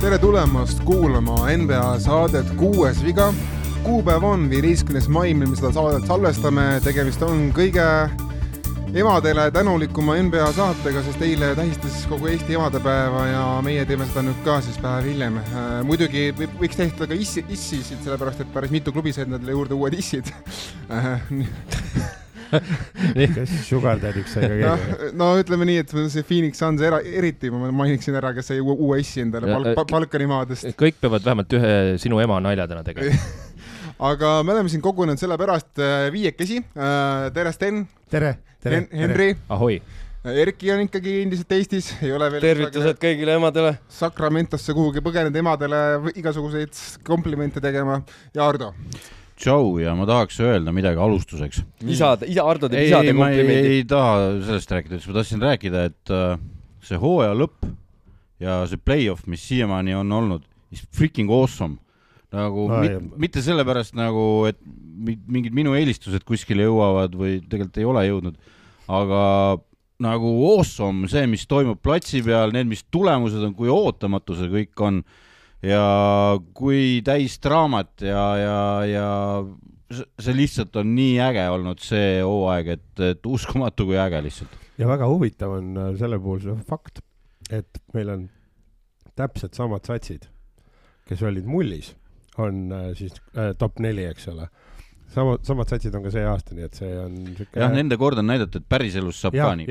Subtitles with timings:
[0.00, 3.34] tere tulemast kuulama NBA saadet Kuues viga.
[3.82, 7.84] kuupäev on viieteistkümnes mai, mil me seda saadet salvestame, tegemist on kõige
[8.94, 14.40] emadele tänulikuma NBA saatega, sest eile tähistas kogu Eesti emadepäeva ja meie teeme seda nüüd
[14.46, 15.68] ka siis päev hiljem äh,.
[15.86, 19.98] muidugi võiks tähistada ka issi, issisid, sellepärast et päris mitu klubi said endale juurde uued
[19.98, 20.32] issid
[23.36, 25.10] kes Sugar Daddy'ks sai ka keegi?
[25.18, 28.58] no ütleme nii, et see Phoenix Suns era, eriti ma mainiksin ära, kes sai
[29.00, 30.72] issi endale Balk, äh, Balkani maadest.
[30.80, 33.14] kõik peavad vähemalt ühe sinu ema nalja täna tegema
[34.10, 36.62] aga me oleme siin kogunenud sellepärast äh, viiekesi.
[36.74, 37.82] Äh, tere, Sten.
[38.10, 38.86] tere, tere.
[38.92, 39.34] Henri.
[39.48, 39.80] ahoi.
[40.20, 42.42] Erki on ikkagi endiselt Eestis, ei ole veel.
[42.44, 43.70] tervitused kõigile emadele.
[44.00, 45.78] Sacramentosse kuhugi põgenenud emadele
[46.12, 46.76] igasuguseid
[47.06, 48.02] komplimente tegema
[48.36, 48.74] ja Ardo
[49.40, 51.62] tšau ja ma tahaks öelda midagi alustuseks.
[51.88, 53.56] isad, isa, Ardo teeb isade komplimendi.
[53.56, 56.34] ei, ei taha sellest rääkida, ma tahtsin rääkida, et uh,
[56.84, 57.68] see hooaja lõpp
[58.42, 61.78] ja see play-off, mis siiamaani on olnud, is freaking awesome.
[62.30, 64.60] nagu ah, mit, mitte sellepärast nagu, et
[65.00, 68.36] mingid minu eelistused kuskile jõuavad või tegelikult ei ole jõudnud,
[68.90, 69.22] aga
[70.00, 74.84] nagu awesome see, mis toimub platsi peal, need, mis tulemused on, kui ootamatu see kõik
[74.86, 75.02] on
[75.62, 75.84] ja
[76.56, 78.58] kui täis draamat ja, ja,
[78.88, 79.08] ja
[79.90, 84.58] see lihtsalt on nii äge olnud, see hooaeg, et, et uskumatu kui äge lihtsalt.
[84.80, 87.02] ja väga huvitav on äh, selle puhul see fakt,
[87.50, 88.28] et meil on
[89.18, 90.28] täpselt samad satsid,
[91.08, 91.92] kes olid mullis,
[92.40, 94.48] on äh, siis äh, top neli, eks ole
[95.14, 97.58] sama, samad satsid on ka see aasta, nii et see on siuke.
[97.58, 99.68] jah, nende kord on näidata, et päriselus saab ja, ka nii.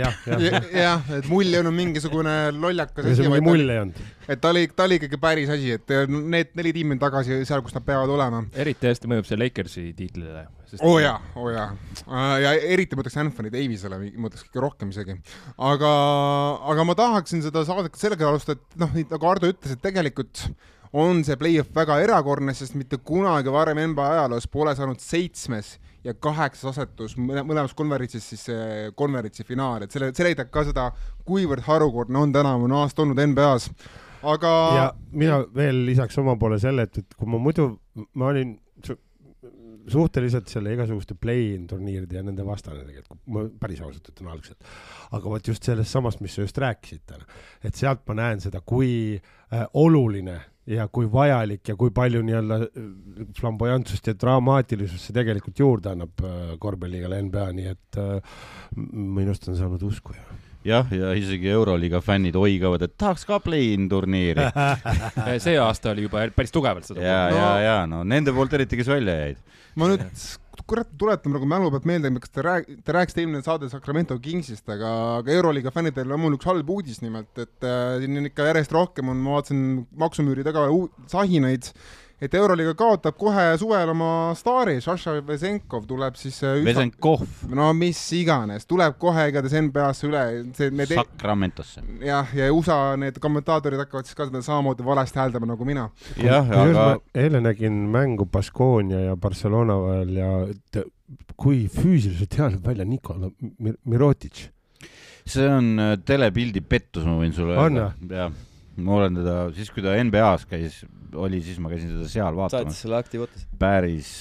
[0.75, 3.27] jah, et mull ei olnud mingisugune lollakas asi.
[3.45, 3.99] mull ei olnud.
[4.27, 7.63] et ta oli, ta oli ikkagi päris asi, et need neli tiimi on tagasi seal,
[7.65, 8.43] kus nad peavad olema.
[8.65, 10.47] eriti hästi mõjub see Lakersi tiitlile.
[10.81, 11.69] oo oh jaa, oo oh jaa.
[12.43, 15.15] ja eriti ma ütleks Anthony Davisele, ma ütleks kõige rohkem isegi.
[15.71, 15.93] aga,
[16.73, 20.49] aga ma tahaksin seda saadet sellega alustada, et noh, nagu Ardo ütles, et tegelikult
[20.93, 26.15] on see play-off väga erakordne, sest mitte kunagi varem NBA ajaloos pole saanud seitsmes ja
[26.15, 28.45] kaheksas asetus mõlemas konverentsis siis
[28.97, 30.89] konverentsi finaal, et selle, see näitab ka seda,
[31.27, 33.69] kuivõrd harukordne on tänavune aasta olnud NBA-s.
[34.23, 34.53] aga.
[34.75, 37.71] ja mina veel lisaks oma poole selle, et, et kui ma muidu,
[38.15, 38.57] ma olin
[39.89, 44.71] suhteliselt selle igasuguste play-in turniiride ja nende vastane tegelikult, ma päris ausalt ütlen algselt.
[45.11, 47.25] aga vot just sellest samast, mis sa just rääkisid täna,
[47.65, 50.37] et sealt ma näen seda, kui äh, oluline
[50.69, 52.89] ja kui vajalik ja kui palju nii-öelda äh,
[53.39, 58.37] flamboyantsust ja dramaatilisust see tegelikult juurde annab äh, korvpalligale NBA, nii et äh,
[58.75, 60.21] minust on saanud uskuja
[60.65, 64.49] jah, ja isegi Euroliiga fännid oigavad, et tahaks ka play-in turniiri
[65.45, 67.01] see aasta oli juba päris tugevalt seda.
[67.03, 69.41] ja no,, ja, ja no nende poolt eriti, kes välja jäid.
[69.79, 70.05] ma nüüd
[70.69, 74.65] kurat, tuletan praegu mälu pealt meelde, kas te rääg-, te rääkisite eelmine saade Sacramento Kingsist,
[74.69, 78.49] aga, aga Euroliiga fännidel on mul üks halb uudis nimelt, et äh, siin on ikka
[78.51, 79.63] järjest rohkem on, ma vaatasin
[80.03, 80.67] maksumüüri taga
[81.11, 81.71] sahinaid
[82.21, 87.23] et Euroliiga kaotab kohe suvel oma staari, Šaša Vesenkov tuleb siis äh, Vesenkov.
[87.55, 90.23] no mis iganes, tuleb kohe igatahes NBA-sse üle,
[90.57, 91.83] see need Sacramentosse.
[92.03, 95.87] jah, ja USA need kommentaatorid hakkavad siis ka seda samamoodi valesti hääldama nagu mina.
[96.19, 100.85] jah, aga eile nägin mängu Baskonia ja Barcelona vahel ja
[101.39, 103.31] kui füüsiliselt hea näeb välja Nikola
[103.85, 104.49] Mirotic.
[105.29, 107.91] see on äh, telepildi pettus, ma võin sulle öelda.
[108.85, 110.83] Ma olen teda, siis kui ta NBA-s käis
[111.17, 112.67] oli, siis ma käisin seda seal vaatamas.
[112.69, 113.47] saatis selle aktiivootes?
[113.59, 114.11] päris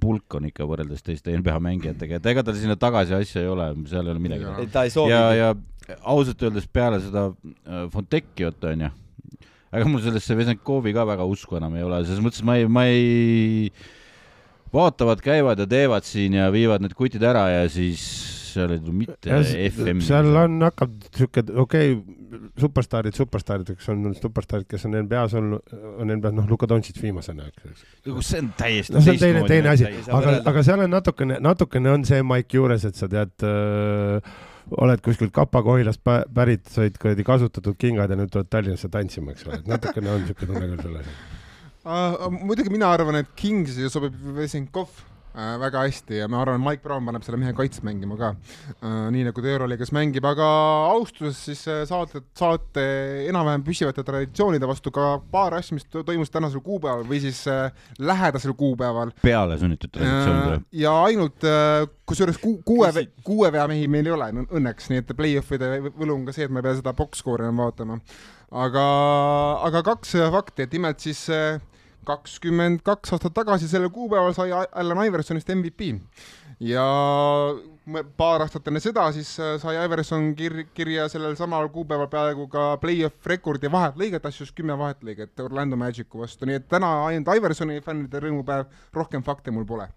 [0.00, 3.70] pulk on ikka võrreldes teiste NBA mängijatega, et ega tal sinna tagasi asja ei ole,
[3.90, 4.68] seal ei ole midagi.
[4.72, 5.12] ta ei soovi.
[5.12, 5.50] ja, ja
[6.02, 8.90] ausalt öeldes peale seda äh, Fontekiot onju,
[9.72, 12.86] ega mul sellesse Vesenkovi ka väga usku enam ei ole, selles mõttes ma ei, ma
[12.90, 13.72] ei,
[14.74, 18.04] vaatavad, käivad ja teevad siin ja viivad need kutid ära ja siis
[18.52, 20.04] seal ei tule mitte FM.
[20.04, 22.17] seal on, hakkab siuke, okei okay,,
[22.58, 25.72] superstaarid superstaarideks on superstaarid, kes on NBA-s olnud,
[26.02, 27.82] on NBA-s, noh, Luka Doncic viimasena, eks.
[28.26, 31.92] see on täiesti no, see on teine, teine asi, aga, aga seal on natukene, natukene
[31.94, 34.32] on see maik juures, et sa tead äh,
[34.84, 39.62] oled kuskilt Kapa-Kohilast pärit, said kuradi kasutatud kingad ja nüüd tuled Tallinnasse tantsima, eks ole,
[39.62, 41.12] et natukene on niisugune tunne küll selles
[41.84, 42.26] uh,.
[42.48, 47.06] muidugi mina arvan, et Kingsi sobib Vesenkov äh, väga hästi ja ma arvan, Mike Brown
[47.08, 50.48] paneb selle mehe kaitse mängima ka äh,, nii nagu ta Euroliigas mängib, aga
[50.94, 52.84] austuses siis äh, saate, saate
[53.28, 58.56] enam-vähem püsivate traditsioonide vastu ka paar asja, mis toimus tänasel kuupäeval või siis äh, lähedasel
[58.58, 59.14] kuupäeval.
[59.22, 60.66] peale sunnitud traditsioonidele äh,.
[60.84, 62.90] ja ainult äh, kusjuures ku, kuue,
[63.26, 66.62] kuue veamehi meil ei ole õnneks, nii et play-off'ide võlu on ka see, et ma
[66.62, 67.98] ei pea seda box-score'i enam vaatama.
[68.66, 68.84] aga,
[69.68, 71.60] aga kaks fakti, et nimelt siis äh,
[72.08, 75.92] kakskümmend kaks aastat tagasi sellel kuupäeval sai Allan Iversonist MVP
[76.60, 76.84] ja
[78.18, 82.64] paar aastat enne seda siis äh, sai Iverson kir-, kirja sellel samal kuupäeval peaaegu ka
[82.82, 88.22] play-off rekordi vahetlõiget, asjus kümme vahetlõiget Orlando Magicu vastu, nii et täna ainult Iversoni fännide
[88.24, 88.66] rõõmupäev,
[88.96, 89.88] rohkem fakte mul pole.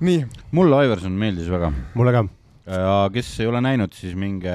[0.00, 0.26] nii,
[0.56, 2.24] mulle Iverson meeldis väga mulle ka.
[2.70, 4.54] ja kes ei ole näinud, siis minge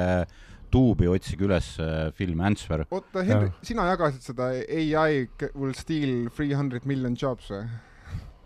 [0.71, 2.85] tuubi, otsige üles äh, film Answer.
[2.89, 5.15] oota, Henri, sina jagasid seda ai
[5.53, 7.65] will steal three hundred million jobs või?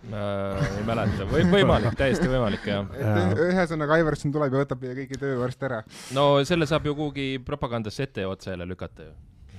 [0.05, 2.89] Äh, ei mäleta, või võimalik, täiesti võimalik jah.
[3.41, 5.79] Ühesõnaga Iverson tuleb ja võtab meie kõigi töö varsti ära.
[6.13, 9.15] no selle saab ju kuhugi propagandasse ette ja otsa jälle lükata ju.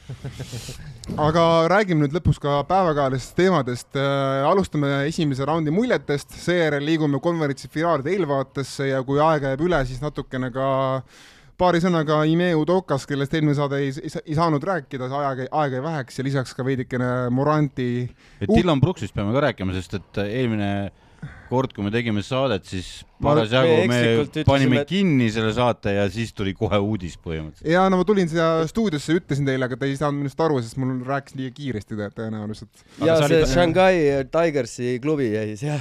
[1.26, 1.42] aga
[1.72, 4.46] räägime nüüd lõpus ka päevakajalistest teemadest äh,.
[4.46, 9.98] alustame esimese raundi muljetest, seejärel liigume konverentsi finaalide eelvaatesse ja kui aega jääb üle, siis
[10.04, 10.68] natukene ka
[11.58, 15.84] paari sõnaga Ime Udokas, kellest eelmine saade ei, ei, ei saanud rääkida, aega, aega ei
[15.84, 17.88] väheks ja lisaks ka veidikene Moranti.
[18.44, 20.70] Dylan Brooksist peame ka rääkima, sest et eelmine
[21.50, 26.02] kord, kui me tegime saadet, siis parasjagu me me panime et- kinni selle saate ja
[26.12, 27.70] siis tuli kohe uudis põhimõtteliselt.
[27.72, 30.76] ja no ma tulin siia stuudiosse, ütlesin teile, aga te ei saanud minust aru, sest
[30.76, 32.84] mul rääkis liiga kiiresti tõ- tõenäoliselt.
[33.00, 34.02] Ja see olid- Shanghai
[34.32, 35.80] Tigersi klubi jäi seal.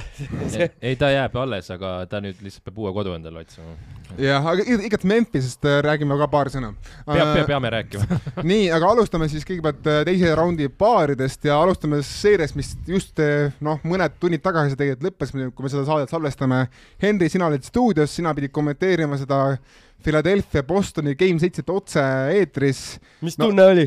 [0.80, 3.74] ei, ta jääb alles, aga ta nüüd lihtsalt peab uue kodu endale otsima.
[4.18, 6.72] jah, aga iga- igatahes Memphisest äh, räägime ka paar sõna.
[7.04, 8.20] peab, peab, peame rääkima.
[8.52, 13.52] nii, aga alustame siis kõigepealt äh, teise raundi paaridest ja alustame seeriast, mis just äh,
[13.60, 16.66] noh, mõned tunnid tagasi tegelikult lõppes, kui me seda saadet salvestame.
[17.02, 19.40] Henri, sina olid stuudios, sina pidid kommenteerima seda
[20.04, 22.80] Philadelphia Bostoni Game seitset otse-eetris.
[23.24, 23.86] mis No- tunne oli?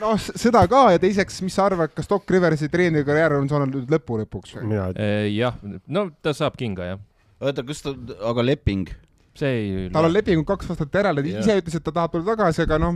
[0.00, 3.90] noh, seda ka ja teiseks, mis sa arvad, kas Doc Riversi treenerikarjäär on saanud nüüd
[3.96, 4.90] lõpu lõpuks mina,
[5.32, 5.56] jah,
[5.88, 7.00] no ta saab kinga jah.
[7.40, 7.94] oota, kas ta,
[8.28, 8.86] aga leping?
[9.34, 9.88] see ei.
[9.94, 12.78] tal on leping kaks aastat järele, ta ise ütles, et ta tahab tulla tagasi, aga
[12.84, 12.92] noh,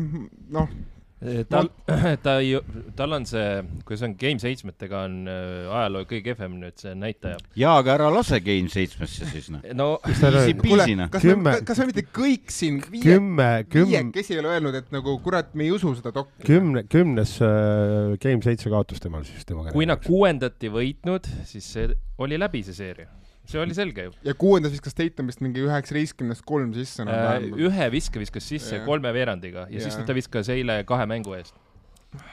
[0.53, 0.69] noh,
[1.50, 1.69] tal,
[2.25, 2.55] ta ei,
[2.96, 6.94] tal on see, kui see on Game seitsmetega on äh, ajaloo kõige kehvem nüüd see
[6.99, 7.40] näitaja.
[7.58, 9.64] jaa, aga ära lase Game seitsmesse siis noh.
[9.76, 10.56] no peasy.
[10.61, 14.55] kuule Piisina., kas me kas me mitte kõik siin viie, kümme, kümme, viiekesi ei ole
[14.56, 16.46] öelnud, et nagu kurat, me ei usu seda dokki?
[16.49, 19.75] kümne, kümnes äh, Game seitse kaotus temal siis temaga.
[19.76, 21.90] kui nad kuuendat ei võitnud, siis see
[22.23, 23.11] oli läbi see seeria.
[23.47, 24.13] See oli selge ju.
[24.27, 27.55] ja kuuendas viskas Tatumist mingi üheksateistkümnest kolm sisse Äh, enam-vähem.
[27.69, 28.85] ühe viske viskas sisse Jah.
[28.89, 30.07] kolme veerandiga ja siis Jah.
[30.07, 31.55] ta viskas eile kahe mängu eest.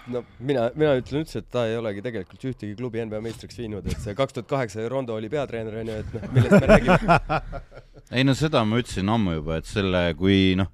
[0.07, 3.85] no mina, mina ütlen üldse, et ta ei olegi tegelikult ühtegi klubi NBA meistriks viinud,
[3.89, 7.19] et see kaks tuhat kaheksa Rondo oli peatreener onju, et noh, millest me räägime.
[8.17, 10.69] ei no seda ma ütlesin ammu juba, et selle, kui noh,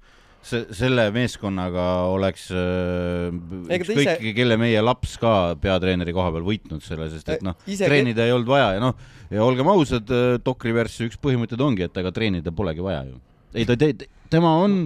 [0.46, 3.28] see, selle meeskonnaga oleks äh,
[3.76, 7.88] ükskõik ise-, kelle meie laps ka peatreeneri koha peal võitnud selle, sest et noh, ise
[7.88, 8.96] treenida ei olnud vaja ja noh,
[9.30, 10.10] ja olgem ausad,
[10.44, 13.20] Doc Riversi üks põhimõtteid ongi, et ega treenida polegi vaja ju.
[13.54, 14.82] ei ta tee, tema on,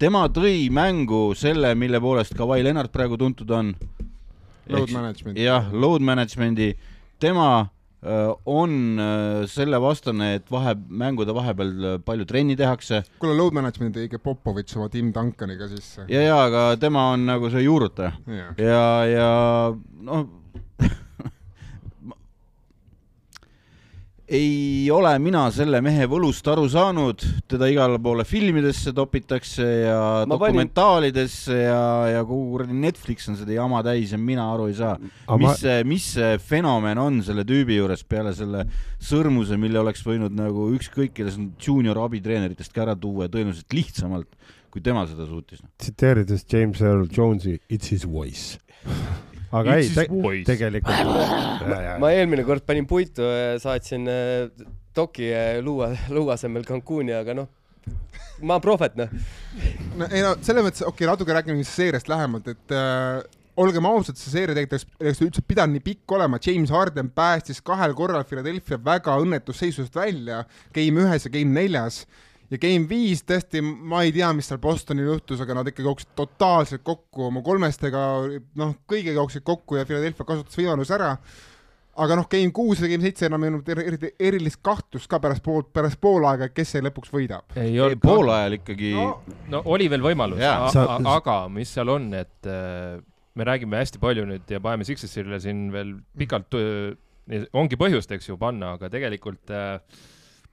[0.00, 3.74] tema tõi mängu selle, mille poolest Kawhi Leonard praegu tuntud on.
[4.72, 5.38] Load management.
[5.42, 6.72] jah, load management'i,
[7.20, 7.66] tema
[8.46, 13.02] on öö, selle vastane, et vahe, mängude vahepeal öö, palju trenni tehakse.
[13.22, 16.06] Kuule, load management ikka Popovitš oma Tim Duncaniga sisse.
[16.08, 18.12] ja, ja aga tema on nagu see juurutaja.
[18.26, 19.28] Jah, ja, ja
[20.02, 20.26] noh,
[24.32, 27.20] ei ole mina selle mehe võlust aru saanud,
[27.50, 31.82] teda igale poole filmidesse topitakse ja Ma panin- dokumentaalidesse ja,
[32.14, 34.94] ja kogu kuradi Netflix on seda jama täis ja mina aru ei saa.
[35.02, 38.64] Mis ma- see, mis see fenomen on selle tüübi juures peale selle
[39.02, 44.30] sõrmuse, mille oleks võinud nagu ükskõik kellest juunior abitreeneritest ka ära tuua ja tõenäoliselt lihtsamalt,
[44.72, 45.60] kui tema seda suutis.
[45.76, 48.56] tsiteerides James Earl Jones'i It's his voice.
[49.52, 50.06] aga ei, te,
[50.48, 51.42] tegelikult.
[52.02, 57.36] ma eelmine kord panin puitu ja saatsin äh, Doki äh, luua, luua asemel Cancuni, aga
[57.36, 57.48] noh,
[58.44, 59.12] ma prohvet noh.
[59.96, 63.22] no ei no selles mõttes, okei okay,, natuke räägime seeriast lähemalt, et äh,
[63.60, 67.60] olgem ausad, see seeria tegelikult oleks, oleks üldse pidanud nii pikk olema, James Harden päästis
[67.64, 70.42] kahel korral Philadelphia väga õnnetus seisusest välja,
[70.76, 72.02] game ühes ja game neljas
[72.52, 76.12] ja game viis tõesti, ma ei tea, mis seal Bostonil juhtus, aga nad ikkagi jooksid
[76.18, 78.02] totaalselt kokku oma kolmestega,
[78.60, 81.14] noh, kõigega jooksid kokku ja Philadelphia kasutas võimaluse ära
[82.02, 85.18] aga noh, game kuus ja game seitse enam ei olnud er- eriti erilist kahtlust ka
[85.20, 87.44] pärast pool, pärast poolaega, et kes see lõpuks võidab.
[87.60, 89.08] ei olnud pool ajal ikkagi no
[89.52, 90.70] no oli veel võimalus, Jaa.
[90.72, 92.96] Sa- aga mis seal on, et äh,
[93.36, 96.52] me räägime hästi palju nüüd ja paneme Sixersile siin veel pikalt,
[97.56, 99.76] ongi põhjust, eks ju, panna, aga tegelikult äh,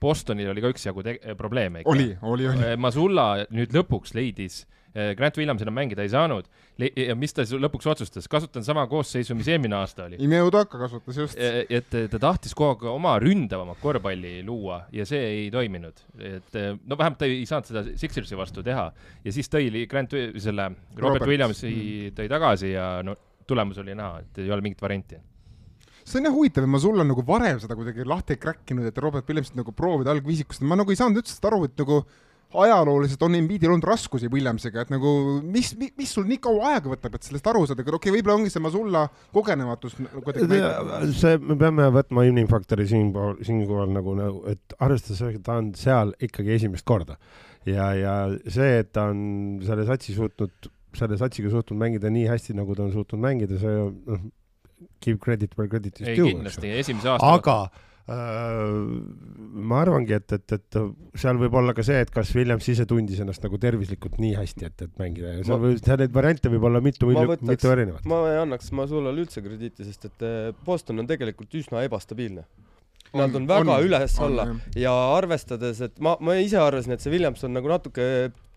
[0.00, 2.76] Bostonil oli ka üksjagu te- probleeme oli, oli, oli.
[2.80, 6.48] Masulla nüüd lõpuks leidis, Grant Williams enam mängida ei saanud
[6.80, 10.18] ja mis ta siis lõpuks otsustas, kasutan sama koosseisu, mis eelmine aasta oli.
[10.24, 11.38] Ime Udaka kasutas just.
[11.38, 16.98] et ta tahtis kogu aeg oma ründavamat korvpalli luua ja see ei toiminud, et no
[16.98, 18.88] vähemalt ta ei saanud seda Sixersi vastu teha
[19.24, 21.04] ja siis tõi Grant, selle Robert, Robert.
[21.20, 21.74] Robert Williamsi
[22.16, 23.14] tõi tagasi ja no
[23.46, 25.18] tulemus oli näha, et ei ole mingit varianti.
[26.10, 28.98] See on jah huvitav, et ma sulle nagu varem seda kuidagi lahti ei kräkkinud, et
[29.02, 32.02] Robert Williamsit nagu proovida algviisikust, ma nagu ei saanud üldse aru, et nagu
[32.50, 35.10] ajalooliselt on Embiidil olnud raskusi Williamsiga, et nagu
[35.44, 38.16] mis, mis, mis sul nii kaua aega võtab, et sellest aru saada, aga okei okay,,
[38.16, 40.90] võib-olla ongi see Masulla kogenematus kuidagi näitab.
[41.20, 46.12] see, me peame võtma inimfaktori siinpool, siinkohal nagu, nagu, et arvestades, et ta on seal
[46.18, 47.20] ikkagi esimest korda.
[47.68, 48.16] Ja, ja
[48.48, 49.22] see, et ta on
[49.62, 53.78] selle satsi suutnud, selle satsiga suutnud mängida nii hästi, nagu ta on suutnud mängida, see
[53.78, 54.26] noh,
[55.00, 56.32] give credit where credit is due.
[56.32, 57.60] kindlasti, esimese aasta aga
[58.10, 59.02] Äh,
[59.70, 60.78] ma arvangi, et, et, et
[61.20, 64.66] seal võib olla ka see, et kas Williams ise tundis ennast nagu tervislikult nii hästi,
[64.66, 68.08] et, et mängida ja seal võib, seal neid variante võib olla mitu, mitu erinevat.
[68.10, 72.48] ma ei annaks Masulale üldse krediiti, sest et äh, Boston on tegelikult üsna ebastabiilne.
[73.14, 77.54] Nad on väga üles-alla ja arvestades, et ma, ma ise arvasin, et see Williams on
[77.54, 78.04] nagu natuke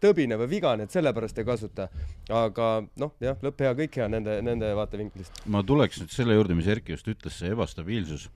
[0.03, 1.87] tõbine või vigane, et sellepärast ei kasuta.
[2.29, 5.45] aga noh, jah, lõpp hea, kõik hea nende, nende vaatevinklist.
[5.45, 8.29] ma tuleks nüüd selle juurde, mis Erki just ütles, see ebastabiilsus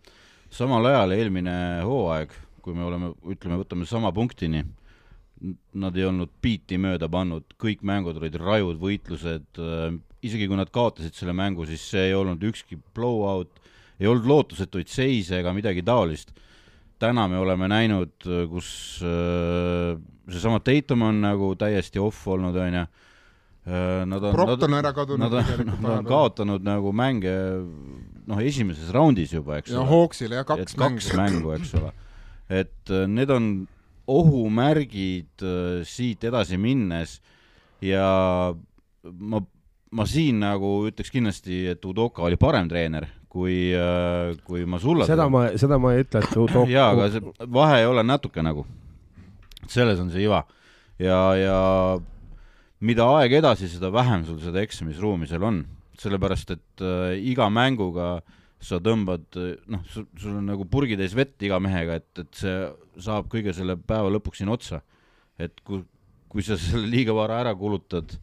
[0.54, 1.56] samal ajal eelmine
[1.86, 2.34] hooaeg,
[2.64, 4.64] kui me oleme, ütleme, võtame sama punktini,
[5.78, 9.92] nad ei olnud biiti mööda pannud, kõik mängud olid rajud võitlused, äh,
[10.26, 13.62] isegi kui nad kaotasid selle mängu, siis see ei olnud ükski blowout,
[14.00, 16.34] ei olnud lootusetuid seise ega midagi taolist.
[17.00, 18.70] Täna me oleme näinud, äh, kus
[19.06, 19.98] äh,
[20.32, 22.88] seesama Tatum on nagu täiesti off olnud, on ju
[23.68, 25.28] Nad on, Brock on ära kadunud.
[25.28, 27.34] Nad on, nad on kaotanud nagu mänge
[28.28, 29.90] noh, esimeses raundis juba, eks ja ole.
[29.92, 31.02] Hawksile jah, kaks mängu.
[31.02, 31.92] kaks mängu, eks ole.
[32.48, 33.50] et äh, need on
[34.08, 37.18] ohumärgid äh, siit edasi minnes
[37.84, 38.08] ja
[39.04, 39.42] ma,
[39.92, 45.08] ma siin nagu ütleks kindlasti, et Udoka oli parem treener kui, äh, kui Masulla.
[45.10, 46.66] seda ma, seda ma ei ütle, et Udoka.
[46.72, 48.66] jaa, aga see vahe ei ole natuke nagu.
[49.68, 50.44] selles on see iva.
[51.00, 51.60] ja, ja
[52.88, 55.64] mida aeg edasi, seda vähem sul seda eksimisruumi seal on
[55.98, 58.18] sellepärast et äh, iga mänguga
[58.62, 59.38] sa tõmbad,
[59.70, 62.56] noh, sul on nagu purgitäis vett iga mehega, et, et see
[63.06, 64.82] saab kõige selle päeva lõpuks siin otsa.
[65.38, 65.84] et kui,
[66.28, 68.16] kui sa selle liiga vara ära kulutad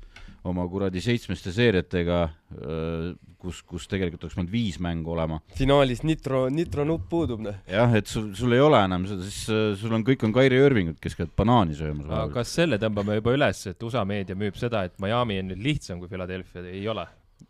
[0.49, 2.19] oma kuradi seitsmeste seeriatega,
[2.55, 3.07] äh,
[3.41, 5.41] kus, kus tegelikult oleks pidanud viis mängu olema.
[5.57, 7.57] finaalis nitro, nitronupp puudub, noh.
[7.71, 10.61] jah, et sul, sul ei ole enam seda, siis äh, sul on, kõik on Kairi
[10.61, 12.09] Irvingud, kes käivad banaani söömas.
[12.11, 15.65] aga kas selle tõmbame juba üles, et USA meedia müüb seda, et Miami on nüüd
[15.65, 17.07] lihtsam kui Philadelphia, ei ole?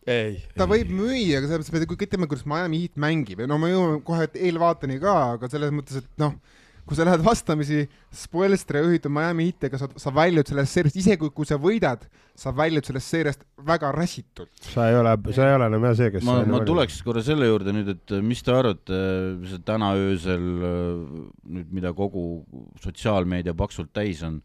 [0.09, 0.39] ei.
[0.55, 3.59] ta võib müüa, aga selles mõttes, me kõik teame, kuidas Miami Heat mängib ja no
[3.61, 6.39] me jõuame kohe eelvaateni ka, aga selles mõttes, et noh,
[6.85, 11.31] kui sa lähed vastamisi Spoelstra juhitud Miami Heatiga, sa, sa väljud sellest seeriast, isegi kui,
[11.35, 12.05] kui sa võidad,
[12.39, 14.53] sa väljud sellest seeriast väga räsitult.
[14.69, 17.49] sa ei ole, sa ei ole enam jah see, kes ma, ma tuleks korra selle
[17.49, 19.01] juurde nüüd, et mis te arvate,
[19.49, 22.45] see täna öösel nüüd, mida kogu
[22.85, 24.43] sotsiaalmeedia paksult täis on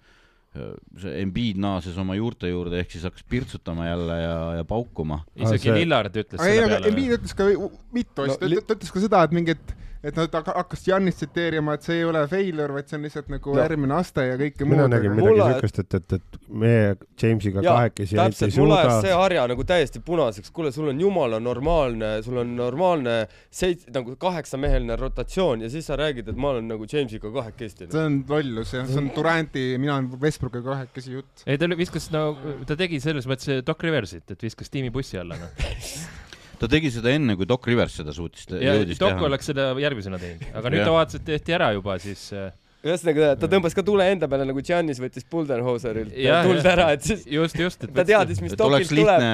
[0.97, 5.21] see Embiid naases oma juurte juurde, ehk siis hakkas pirtsutama jälle ja, ja paukuma.
[5.37, 5.75] isegi see...
[5.83, 6.89] Lillard ütles ei, selle peale.
[6.89, 7.47] Embiid ütles ka
[7.93, 11.83] mitu asja no,, ta ütles ka seda, et mingit et ta hakkas Giannis tsiteerima, et
[11.83, 13.59] see ei ole failure, vaid see on lihtsalt nagu no.
[13.59, 14.75] järgmine aste ja kõike muud.
[14.77, 15.47] mina nägin midagi mulle...
[15.53, 16.85] siukest, et, et, et meie
[17.19, 18.63] Jamesiga kahekesi ainult ei suuda.
[18.63, 23.17] mul ajas see harja nagu täiesti punaseks, kuule, sul on jumala normaalne, sul on normaalne
[23.51, 27.89] seit-, nagu kaheksameheline rotatsioon ja siis sa räägid, et ma olen nagu Jamesiga kahekesti.
[27.91, 31.43] see on lollus jah, see on Duranti, mina olen Westbrookiga kahekesi jutt.
[31.43, 32.31] ei, ta viskas no,
[32.69, 35.53] ta tegi selles mõttes Doc Riversit, et viskas tiimi bussi alla noh
[36.59, 39.27] ta tegi seda enne, kui Doc Rivers seda suutis, jõudis Doc teha.
[39.29, 42.49] oleks seda järgmisena teinud, aga nüüd ta vaatas, et tehti ära juba, siis äh,
[42.85, 46.13] ühesõnaga ta tõmbas ka tule enda peale nagu Giannis võttis Buldenhauserilt
[46.47, 49.25] tuld ära, et siis just, just, et ta teadis, mis Dokilt tuleb.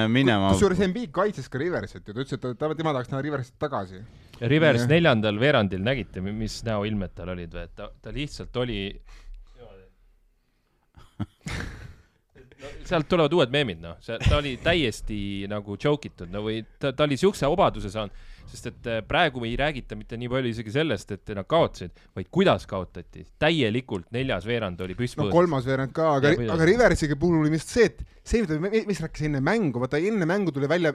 [0.50, 4.02] kusjuures Embiid kaitses ka Riversit ju, ta ütles, et ta, tema tahaks näha Riversit tagasi.
[4.42, 4.90] Rivers ja.
[4.90, 8.80] neljandal veerandil nägite, mis näoilmed tal olid või, et ta, ta lihtsalt oli
[12.86, 15.18] sealt tulevad uued meemid, noh, see, ta oli täiesti
[15.50, 18.14] nagu joke itud, no või ta, ta oli siukse obaduse saanud,
[18.46, 22.30] sest et äh, praegu ei räägita mitte nii palju isegi sellest, et nad kaotasid, vaid
[22.32, 23.26] kuidas kaotati.
[23.42, 25.28] täielikult neljas veerand oli püspõõs.
[25.28, 29.02] no kolmas veerand ka, aga, aga Riversiga puhul oli vist see, et see, mida, mis
[29.02, 30.94] rääkis enne mängu, vaata enne mängu tuli välja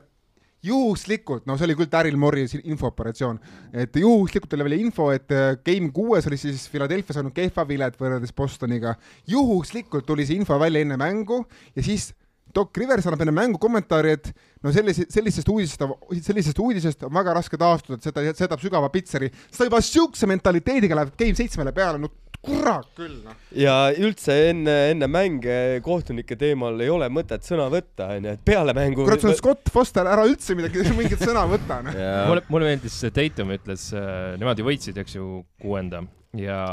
[0.63, 3.39] juhuslikult, no see oli küll Daryl Morri infooperatsioon,
[3.83, 7.97] et juhuslikult tuli välja info, et äh, Game kuues oli siis Philadelphia saanud kehva vilet
[7.99, 8.95] võrreldes Bostoniga.
[9.27, 11.43] juhuslikult tuli see info välja enne mängu
[11.75, 12.11] ja siis
[12.55, 14.31] Doc Rivers annab enne mängu kommentaari, et
[14.63, 15.85] no sellise, sellisest uudisest,
[16.25, 20.97] sellisest uudisest on väga raske taastuda, et seda, seda sügava pitseri, seda juba siukse mentaliteediga
[20.99, 22.11] läheb Game seitsmele peale, no
[22.45, 23.35] kurat küll, noh.
[23.53, 25.55] ja üldse enne, enne mänge
[25.85, 29.05] kohtunike teemal ei ole mõtet sõna võtta, onju, et peale mängu.
[29.05, 32.01] kurat, sul on Scott Foster, ära üldse midagi, mingit sõna võta, noh.
[32.31, 35.29] mulle, mulle meeldis, Tatum ütles, äh, nemad ju võitsid, eks ju,
[35.61, 36.01] kuuenda
[36.37, 36.63] ja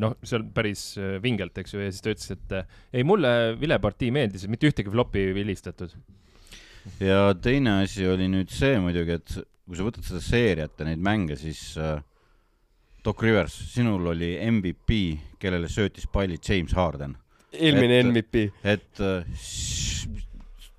[0.00, 3.54] noh, seal päris äh, vingelt, eks ju, ja siis ta ütles, et äh, ei, mulle
[3.60, 5.94] vilepartii meeldis, mitte ühtegi flopi vilistatud.
[7.00, 11.02] ja teine asi oli nüüd see muidugi, et kui sa võtad seda seeriat ja neid
[11.04, 12.00] mänge, siis äh,
[13.04, 14.98] Doc Rivers, sinul oli MVP,
[15.40, 17.16] kellele söötis palli James Harden.
[17.52, 18.42] eelmine et, MVP.
[18.62, 19.24] et äh,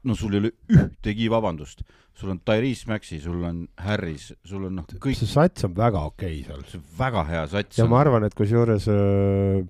[0.04, 1.84] no sul ei ole ühtegi vabandust
[2.22, 5.18] sul on Tyrese Maxi, sul on Harris, sul on noh, kõik.
[5.18, 6.66] see sats on väga okei okay seal.
[6.70, 7.80] see on väga hea sats.
[7.80, 7.92] ja on.
[7.94, 9.64] ma arvan, et kusjuures äh,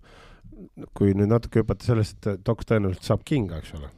[0.98, 3.92] kui nüüd natuke hüpata sellest, et Doc tõenäoliselt saab kinga, eks ole,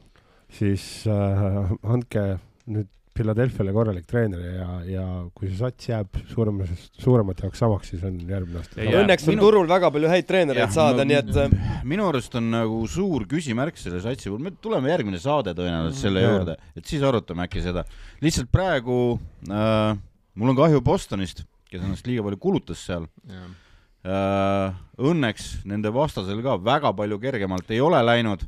[0.54, 2.26] siis äh, andke
[2.70, 5.04] nüüd Philadelphia'le korralik treener ja, ja
[5.36, 8.80] kui see sats jääb suuremas, suuremate jaoks samaks, siis on järgmine aasta.
[8.82, 9.44] Õnneks on minu...
[9.46, 11.30] turul väga palju häid treenereid saada no,, nii et.
[11.44, 16.08] Äh, minu arust on nagu suur küsimärk selle satsi puhul, me tuleme järgmine saade tõenäoliselt
[16.08, 16.32] selle ja.
[16.32, 17.86] juurde, et siis arutame äkki seda.
[18.24, 18.98] lihtsalt praegu
[19.46, 19.94] äh,
[20.34, 23.06] mul on kahju Bostonist, kes ennast liiga palju kulutas seal.
[24.04, 28.42] Äh, õnneks nende vastasel ka väga palju kergemalt ei ole läinud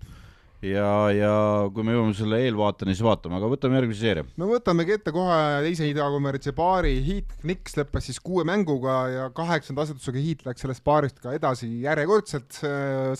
[0.64, 1.34] ja, ja
[1.74, 4.26] kui me jõuame selle eelvaateni, siis vaatame, aga võtame järgmise seeria.
[4.40, 9.86] no võtamegi ette kohe teise idakonverentsi paari, Heat Knicks lõppes siis kuue mänguga ja kaheksanda
[9.86, 12.60] asetusega Heat läks sellest paarist ka edasi järjekordselt,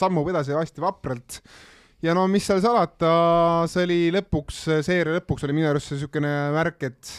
[0.01, 1.41] sammub edasi hästi vapralt
[2.05, 3.13] ja no mis seal salata,
[3.71, 7.15] see oli lõpuks, seeria lõpuks oli minu arust niisugune märk, et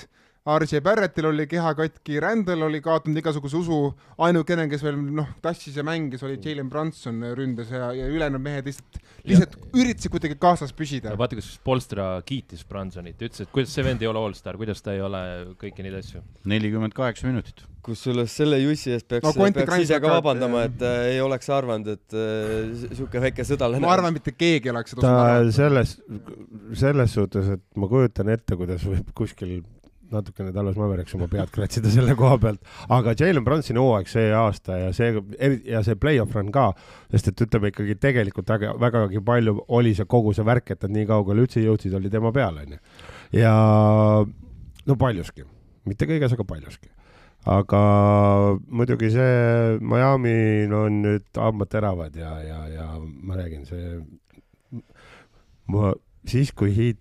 [0.47, 3.79] RJ Barrettil oli keha katki, Randall oli kaotanud igasuguse usu,
[4.23, 8.69] ainukene, kes veel noh, tassis ja mängis, oli Jalen Brunson ründes ja, ja ülejäänud mehed
[8.69, 11.17] lihtsalt, lihtsalt üritasid kuidagi kaasas püsida.
[11.19, 14.95] vaata, kuidas Polstra kiitis Brunsonit, ütles, et kuidas see vend ei ole allstar, kuidas ta
[14.95, 15.23] ei ole
[15.59, 16.23] kõiki neid asju.
[16.47, 17.65] nelikümmend kaheksa minutit.
[17.83, 21.91] kusjuures selle Jussi eest peaks no,, peaks ise ka vabandama, et äh, ei oleks arvanud,
[21.97, 23.83] et äh, sihuke väike sõdalane.
[23.83, 25.97] ma arvan, mitte keegi ei oleks seda ta selles,
[26.79, 29.59] selles suhtes, et ma kujutan ette, kuidas võib kuskil
[30.11, 32.61] natukene Dallas Mavericks oma pead kratsida selle koha pealt,
[32.93, 35.11] aga Jalen Brunsoni hooaeg see aasta ja see
[35.67, 36.69] ja see play-off run ka,
[37.11, 40.95] sest et ütleme ikkagi tegelikult väga, vägagi palju oli see kogu see värk, et nad
[40.95, 42.79] nii kaugele üldse jõudsid, oli tema peal, onju.
[43.35, 43.55] ja
[44.87, 45.47] no paljuski,
[45.89, 46.91] mitte kõiges, aga paljuski.
[47.47, 47.81] aga
[48.67, 54.81] muidugi see Miami'l on nüüd hambad teravad ja, ja, ja ma räägin, see
[55.71, 55.93] ma
[56.27, 56.99] siis, kui Heat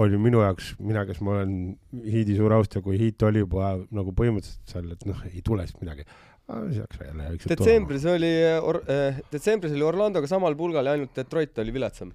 [0.00, 1.54] oli minu jaoks, mina, kes ma olen
[2.06, 5.82] Hiidi suur austaja, kui Hiit oli juba nagu põhimõtteliselt seal, et noh, ei tule siit
[5.82, 6.06] midagi.
[7.52, 12.12] detsembris oli äh, detsembris oli Orlandoga samal pulgal ja ainult Detroit oli viletsam.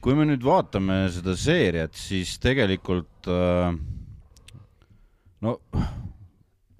[0.00, 3.72] kui me nüüd vaatame seda seeriat, siis tegelikult äh,
[5.42, 5.56] no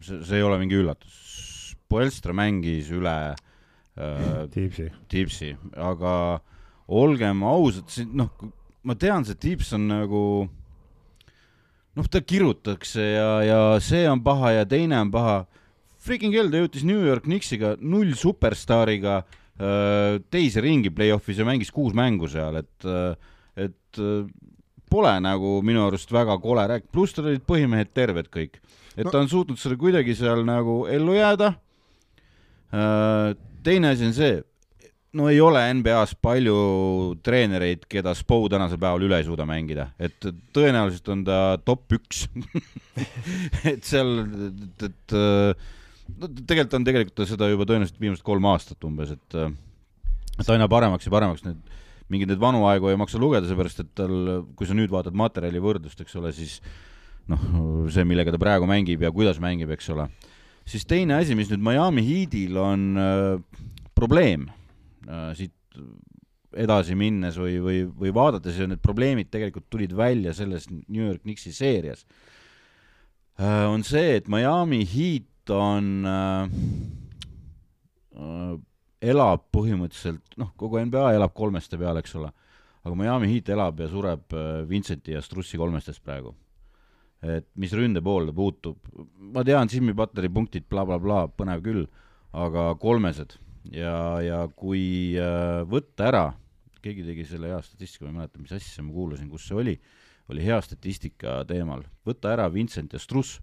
[0.00, 1.24] see, see ei ole mingi üllatus.
[1.88, 6.12] Poelstra mängis üle äh, Tiipsi, Tiipsi, aga
[6.86, 8.30] olgem ausad, siin noh
[8.86, 10.22] ma tean, see Tiips on nagu
[11.96, 15.40] noh, ta kirutakse ja, ja see on paha ja teine on paha.
[16.06, 21.72] Freaking hell, ta jõutis New York Knicksiga null superstaariga äh, teise ringi play-off'is ja mängis
[21.74, 23.16] kuus mängu seal, et, äh,
[23.66, 24.26] et äh,
[24.86, 28.60] pole nagu minu arust väga kole rääkida, pluss tal olid põhimehed terved kõik.
[28.94, 29.10] et no.
[29.10, 31.54] ta on suutnud selle kuidagi seal nagu ellu jääda.
[33.66, 34.38] teine asi on see
[35.16, 36.56] no ei ole NBA-s palju
[37.24, 42.26] treenereid, keda Spo tänasel päeval üle ei suuda mängida, et tõenäoliselt on ta top üks.
[43.70, 45.14] Et seal, et, et
[46.16, 49.36] no tegelikult on tegelikult seda juba tõenäoliselt viimased kolm aastat umbes, et
[50.36, 51.60] et aina paremaks ja paremaks need
[52.12, 55.60] mingeid neid vanu aegu ei maksa lugeda, seepärast et tal, kui sa nüüd vaatad materjali
[55.62, 56.60] võrdlust, eks ole, siis
[57.30, 57.42] noh,
[57.92, 60.06] see, millega ta praegu mängib ja kuidas mängib, eks ole,
[60.68, 63.64] siis teine asi, mis nüüd Miami Heatil on äh,
[63.98, 64.46] probleem
[65.38, 65.54] siit
[66.56, 71.22] edasi minnes või, või, või vaadates ja need probleemid tegelikult tulid välja selles New York
[71.24, 72.04] Knicksi seerias
[73.38, 76.56] äh,, on see, et Miami Heat on äh,,
[78.16, 78.56] äh,
[79.12, 82.32] elab põhimõtteliselt, noh, kogu NBA elab kolmeste peal, eks ole,
[82.82, 86.34] aga Miami Heat elab ja sureb äh, Vincenti ja Strussi kolmestest praegu.
[87.26, 88.76] et mis ründe poolde puutub,
[89.32, 91.86] ma tean, Jimmy Butleri punktid blablabla bla, bla, põnev küll,
[92.36, 93.38] aga kolmesed
[93.74, 96.26] ja, ja kui äh, võtta ära,
[96.84, 99.74] keegi tegi selle hea statistika, ma ei mäleta, mis asja ma kuulasin, kus see oli,
[100.32, 103.40] oli hea statistika teemal, võtta ära Vincent ja Struss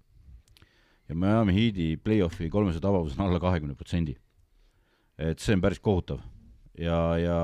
[1.09, 4.15] ja Miami Heat'i play-off'i kolmese tabavus on alla kahekümne protsendi.
[5.17, 6.23] et see on päris kohutav
[6.79, 7.37] ja, ja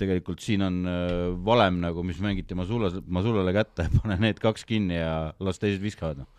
[0.00, 4.96] tegelikult siin on äh, valem nagu, mis mängiti Masula, Masulale kätte, pane need kaks kinni
[4.98, 6.30] ja las teised viskavad, noh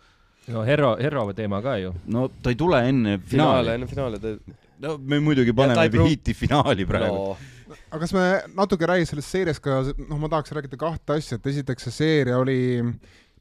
[0.52, 1.92] no Herro, Herro teema ka ju.
[2.06, 3.74] no ta ei tule enne finaali, finaali.
[3.74, 4.34] enne finaali ta
[4.82, 7.20] no me muidugi paneme Heati finaali praegu.
[7.34, 7.76] No..
[7.90, 8.24] aga kas me
[8.56, 12.36] natuke räägi sellest seeriast ka, noh, ma tahaks rääkida kahte asja, et esiteks see seeria
[12.38, 12.58] oli,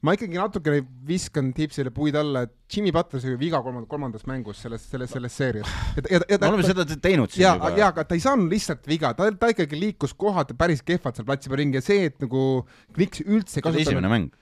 [0.05, 4.63] ma ikkagi natukene viskan Tipsile puid alla, et Jimmy Butler sai viga kolmandas, kolmandas mängus
[4.65, 5.75] selles, selles, selles seerias.
[5.99, 7.75] me oleme seda teinud siin ja, juba.
[7.77, 11.27] jaa, aga ta ei saanud lihtsalt viga, ta, ta ikkagi liikus kohati päris kehvalt seal
[11.27, 12.65] platsi peal ringi ja see, et nagu
[12.97, 14.33] Knicks üldse ei kasutanud esimene mäng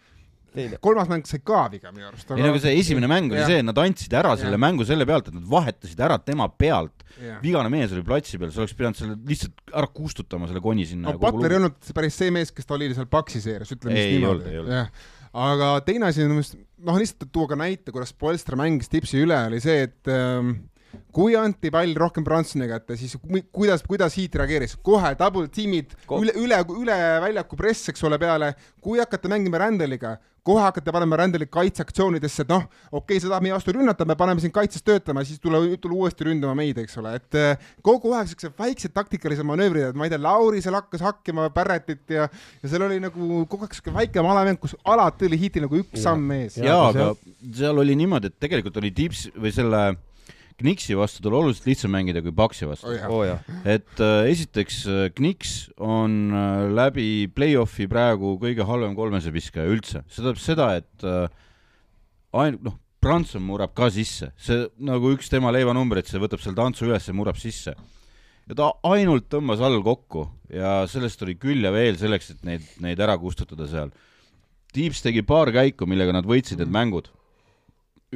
[0.83, 2.37] kolmas mäng sai ka viga minu arust aga....
[2.37, 3.47] ei no aga see esimene mäng oli ja.
[3.49, 4.61] see, et nad andsid ära selle ja.
[4.61, 7.05] mängu selle pealt, et nad vahetasid ära tema pealt.
[7.43, 11.13] vigane mees oli platsi peal, sa oleks pidanud selle lihtsalt ära kustutama, selle koni sinna.
[11.13, 14.19] no Butler ei olnud päris see mees, kes ta oli seal Paxi seerias, ütleme siis
[14.19, 14.83] niimoodi.
[15.45, 19.23] aga teine asi on minu meelest, noh, lihtsalt tuua ka näite, kuidas Polstra mängis tipsi
[19.23, 20.55] üle, oli see, et ähm,
[21.13, 23.15] kui anti pall rohkem Bransoni kätte, siis
[23.53, 24.75] kuidas, kuidas Heat reageeris?
[24.85, 28.53] kohe double team'id Ko üle, üle, üle väljaku press, eks ole, peale.
[28.83, 33.45] kui hakata mängima Randaliga, kohe hakata panema Randali kaitseaktsioonidesse, et noh, okei okay,, sa tahad
[33.45, 36.99] meie vastu rünnata, me paneme sind kaitses töötama, siis tule, tule uuesti ründama meid, eks
[36.99, 40.77] ole, et eh, kogu aeg siuksed väiksed taktikalised manöövrid, et ma ei tea, Lauri seal
[40.77, 42.27] hakkas hakkima Barrettit ja,
[42.61, 45.99] ja seal oli nagu kogu aeg siuke väike malamäng, kus alati oli Heatil nagu üks
[45.99, 46.09] ja.
[46.09, 46.59] samm ees.
[46.59, 47.13] jaa, aga
[47.55, 49.85] seal oli niimoodi, et tegelikult oli tips või selle
[50.59, 53.23] Knixi vastu tal oluliselt lihtsam mängida kui Paxi vastu oh,.
[53.23, 60.03] Oh, et äh, esiteks äh, Knix on äh, läbi play-off'i praegu kõige halvem kolmeseviskaja üldse,
[60.07, 61.25] see tähendab seda, et äh,
[62.43, 66.87] ainult noh, Branson murrab ka sisse, see nagu üks tema leivanumbreid, see võtab selle tantsu
[66.87, 67.73] üles ja murrab sisse.
[68.47, 72.69] ja ta ainult tõmbas all kokku ja sellest oli küll ja veel selleks, et neid,
[72.83, 73.91] neid ära kustutada seal.
[74.73, 77.11] Tiips tegi paar käiku, millega nad võitsid need mängud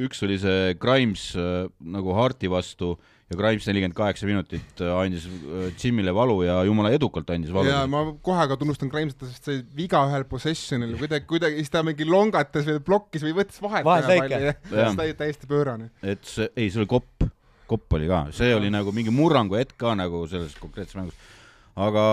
[0.06, 2.94] üks oli see Grimes äh, nagu Harti vastu
[3.28, 7.70] ja Grimes nelikümmend kaheksa minutit äh, andis äh, Jimile valu ja jumala edukalt andis valu.
[7.70, 11.84] ja ma kohe ka tunnustan Grimes'it, sest see viga ühel possession'il kuidagi, kuidagi, siis ta
[11.86, 13.88] mingi longatas või blokkis või võttis vahet.
[13.88, 14.54] vahetlõike.
[14.70, 15.90] see oli täiesti pöörane.
[16.02, 17.28] et see, ei, see oli kopp,
[17.68, 21.28] kopp oli ka, see oli nagu mingi murrangu hetk ka nagu selles konkreetses mängus.
[21.76, 22.04] aga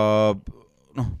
[1.00, 1.12] noh,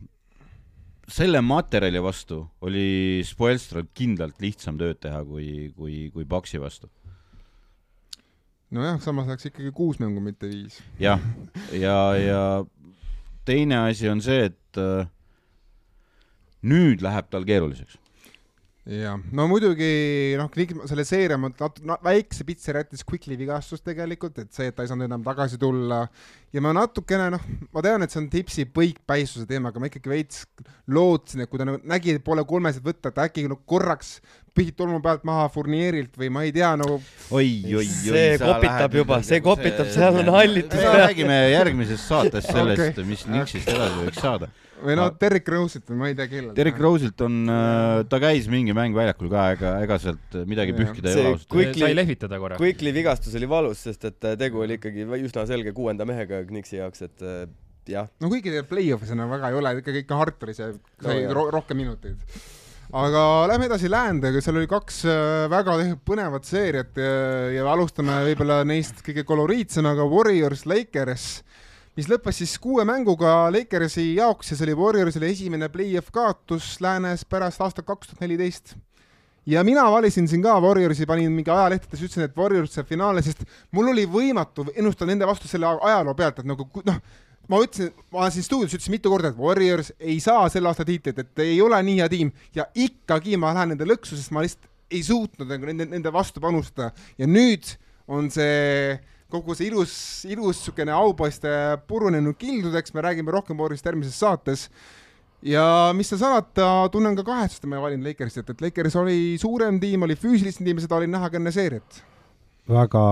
[1.08, 6.90] selle materjali vastu oli Spoelstral kindlalt lihtsam tööd teha kui, kui, kui Paksi vastu.
[8.74, 10.80] nojah, samas läks ikkagi kuus mängu, mitte viis.
[11.00, 11.22] jah,
[11.72, 12.40] ja, ja
[13.46, 15.06] teine asi on see, et äh,
[16.66, 18.00] nüüd läheb tal keeruliseks
[18.86, 20.50] jah, no muidugi noh,
[20.86, 24.90] selle seeria ma nat-, väikse pitser jättis Quickly vigastus tegelikult, et see, et ta ei
[24.90, 26.04] saanud enam tagasi tulla
[26.54, 30.12] ja ma natukene noh, ma tean, et see on tipsi põikpäissuse teema, aga ma ikkagi
[30.12, 30.44] veits
[30.94, 34.20] lootsin, et kui ta nagu nägi, et pole kolmesid võtta, et äkki no korraks
[34.56, 38.94] pihid tolmu pealt maha Fournierilt või ma ei tea, no oi, oi, oi, see kopitab
[39.02, 40.86] juba, see kopitab, seal on hallitus.
[41.02, 46.00] räägime järgmises saates sellest okay., mis Nixist edasi võiks saada või no Derek Rose'ilt või
[46.00, 46.56] ma ei tea kellelt.
[46.58, 50.80] Derek Rose'ilt on äh,, ta käis mingi mäng väljakul ka, ega, ega sealt midagi ja.
[50.80, 51.80] pühkida ei ole ausalt öeldes.
[51.84, 52.60] sai lehvitada korra.
[52.60, 56.80] Quickly vigastus oli valus, sest et äh, tegu oli ikkagi üsna selge kuuenda mehega Knicksi
[56.80, 57.46] jaoks, et äh,
[57.92, 58.10] jah.
[58.20, 60.70] no kuigi play-off'is enam väga ei ole, ikkagi ikka Harteri see
[61.02, 62.38] sai no, ro rohkem minuteid
[62.96, 67.12] aga lähme edasi läände, seal oli kaks äh, väga põnevat seeriat ja,
[67.56, 71.26] ja alustame võib-olla neist kõige koloriitsemaga Warriors Lakers
[71.96, 77.24] mis lõppes siis kuue mänguga Lakersi jaoks ja see oli Warriorsile esimene play-off kaotus läänes
[77.24, 78.74] pärast aastat kaks tuhat neliteist.
[79.46, 83.44] ja mina valisin siin ka Warriorsi, panin mingi ajalehtedes, ütlesin, et Warriors saab finaali, sest
[83.72, 87.00] mul oli võimatu ennustada nende vastu selle ajaloo pealt, et nagu noh,
[87.48, 91.22] ma ütlesin, ma siin stuudios ütlesin mitu korda, et Warriors ei saa sel aastal tiitlit,
[91.22, 94.68] et ei ole nii hea tiim ja ikkagi ma lähen nende lõksu, sest ma lihtsalt
[94.90, 97.72] ei suutnud nagu nende, nende vastu panustada ja nüüd
[98.06, 98.98] on see
[99.36, 99.96] kogu see ilus,
[100.28, 101.50] ilus niisugune aupoiste
[101.88, 104.68] purunenud kildudeks, me räägime rohkem Warriorist järgmises saates.
[105.46, 109.36] ja mis seal salata, tunnen ka kahetsust, et ma ei valinud Lakersit, et Lakers oli
[109.40, 112.02] suurem tiim, oli füüsilisem tiim ja seda oli näha ka enne seeriat.
[112.68, 113.04] väga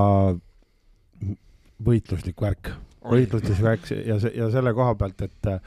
[1.85, 2.73] võitluslik värk,
[3.05, 5.61] võitluslik värk ja see, ja selle koha pealt, et äh,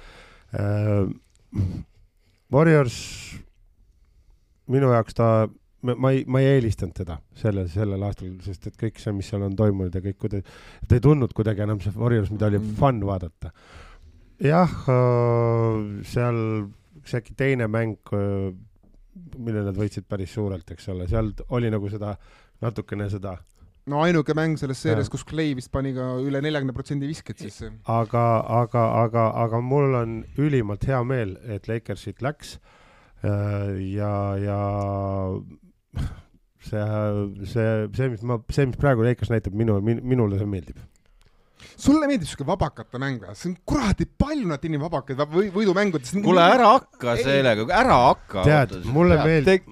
[2.52, 2.98] Warriors
[4.72, 5.30] minu jaoks ta
[5.86, 9.46] ma ei, ma ei eelistanud teda sellel, sellel aastal, sest et kõik see, mis seal
[9.46, 10.56] on toimunud ja kõik kuidagi,
[10.88, 12.78] ta ei tundnud kuidagi enam see Warriors, mida oli mm.
[12.80, 13.52] fun vaadata.
[14.44, 16.40] jah, äh, seal
[17.08, 18.50] see äkki teine mäng, äh,
[19.38, 22.16] mille nad võitsid päris suurelt, eks ole, seal oli nagu seda,
[22.62, 23.38] natukene seda
[23.88, 27.70] no ainuke mäng selles seerias, kus Clay vist pani ka üle neljakümne protsendi visket sisse.
[27.86, 28.26] aga,
[28.64, 32.58] aga, aga, aga mul on ülimalt hea meel, et Lakersit läks
[33.24, 34.12] äh, ja,
[34.42, 34.60] ja
[36.68, 36.84] see,
[37.46, 40.84] see, see, mis ma, see, mis praegu Lakers näitab minu min,, minule see meeldib
[41.78, 43.36] sulle meeldib siuke vabakate mäng või?
[43.38, 46.16] see on kuradi palju nad inimesi vabakaid või, võidumängudes.
[46.26, 48.46] kuule, ära hakka sellega, ära hakka.
[48.48, 49.72] tead, mulle meeldib,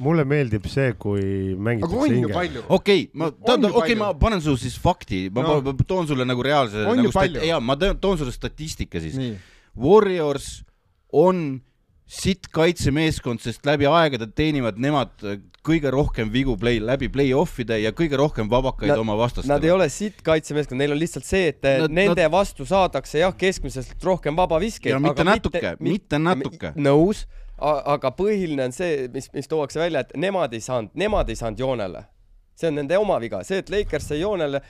[0.00, 1.22] mulle meeldib see, kui
[1.56, 2.64] mängitakse hinge.
[2.68, 5.76] okei, ma, okei okay,, ma panen sulle siis fakti, ma no.
[5.86, 6.84] toon sulle nagu reaalse.
[6.88, 7.12] nagu
[7.48, 9.18] jaa, ma toon sulle statistika siis.
[9.80, 10.60] Warriors
[11.16, 11.60] on
[12.10, 15.12] sitt kaitsemeeskond, sest läbi aegade teenivad nemad
[15.66, 19.52] kõige rohkem vigu play, läbi play-off'ide ja kõige rohkem vabakaid nad, oma vastastele.
[19.52, 22.32] Nad ei ole sitt kaitsemeeskond, neil on lihtsalt see, et nad, nende nad...
[22.32, 24.94] vastu saadakse jah, keskmiselt rohkem vabaviskeid.
[24.94, 26.72] ja mitte natuke, mitte, mitte natuke.
[26.80, 27.26] nõus
[27.60, 31.60] aga põhiline on see, mis, mis tuuakse välja, et nemad ei saanud, nemad ei saanud
[31.60, 32.06] joonele
[32.60, 34.60] see on nende oma viga, see, et Lakers sai joonele,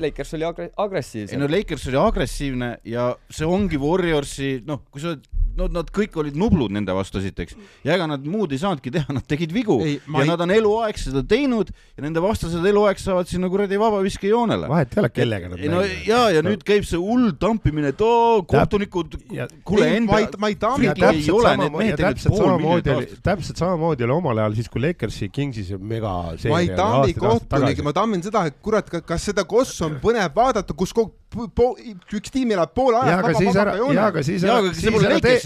[0.00, 1.36] Lakers oli agre agressiivsem.
[1.36, 5.28] ei no Lakers oli agressiivne ja see ongi Warriorsi, noh, kui sa oled
[5.58, 7.56] no nad kõik olid nublud nende vastu esiteks
[7.86, 10.28] ja ega nad muud ei saanudki teha, nad tegid vigu ei, ja ei...
[10.30, 14.68] nad on eluaeg seda teinud ja nende vastased eluaeg saavad sinna kuradi vabaviskejoonele.
[14.70, 16.06] vahet ei ole, kellega nad no, mängivad.
[16.08, 16.52] ja, ja no.
[16.52, 19.18] nüüd käib see hull tampimine, et oo, kohtunikud,
[19.66, 20.20] kuule enda.
[20.40, 20.90] ma ei tambi.
[20.94, 26.14] täpselt samamoodi, täpselt samamoodi oli, täpselt samamoodi oli omal ajal siis, kui Lakersi Kingsis mega
[26.50, 30.74] ma ei tambi kohtunikke, ma tammin seda, et kurat, kas seda kossu on põnev vaadata,
[30.76, 33.96] kus üks tiim elab poole aja vaba, vaba, vaba joone.
[33.96, 35.38] jaa, aga siis ära, siis ära tee,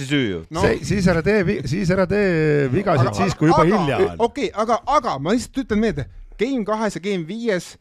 [0.49, 0.67] no.
[0.91, 4.13] siis ära tee, siis ära tee vigasid aga, siis, kui juba aga, hilja on.
[4.29, 6.07] okei okay,, aga, aga ma lihtsalt ütlen meelde,
[6.41, 7.75] Game kahes ja Game viies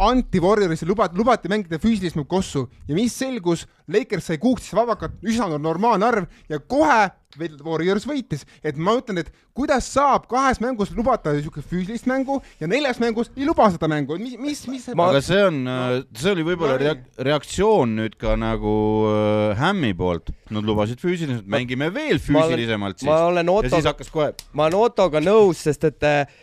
[0.00, 5.58] anti Warriorisse lubati, lubati mängida füüsilist kossu ja mis selgus, Lakers sai kuusteist vabakat, üsna
[5.58, 11.34] normaalne arv ja kohe Warriors võitis, et ma ütlen, et kuidas saab kahes mängus lubada
[11.34, 15.22] niisugust füüsilist mängu ja neljas mängus ei luba seda mängu, mis, mis, mis see aga
[15.24, 15.78] see on no.,
[16.16, 18.74] see oli võib-olla reak-, reaktsioon nüüd ka nagu
[19.10, 23.10] äh, Hämmi poolt, nad lubasid füüsiliselt, mängime veel füüsilisemalt siis.
[23.10, 24.30] ma olen Otto, ja siis hakkas kohe.
[24.56, 26.40] ma olen Ottoga nõus, sest et äh,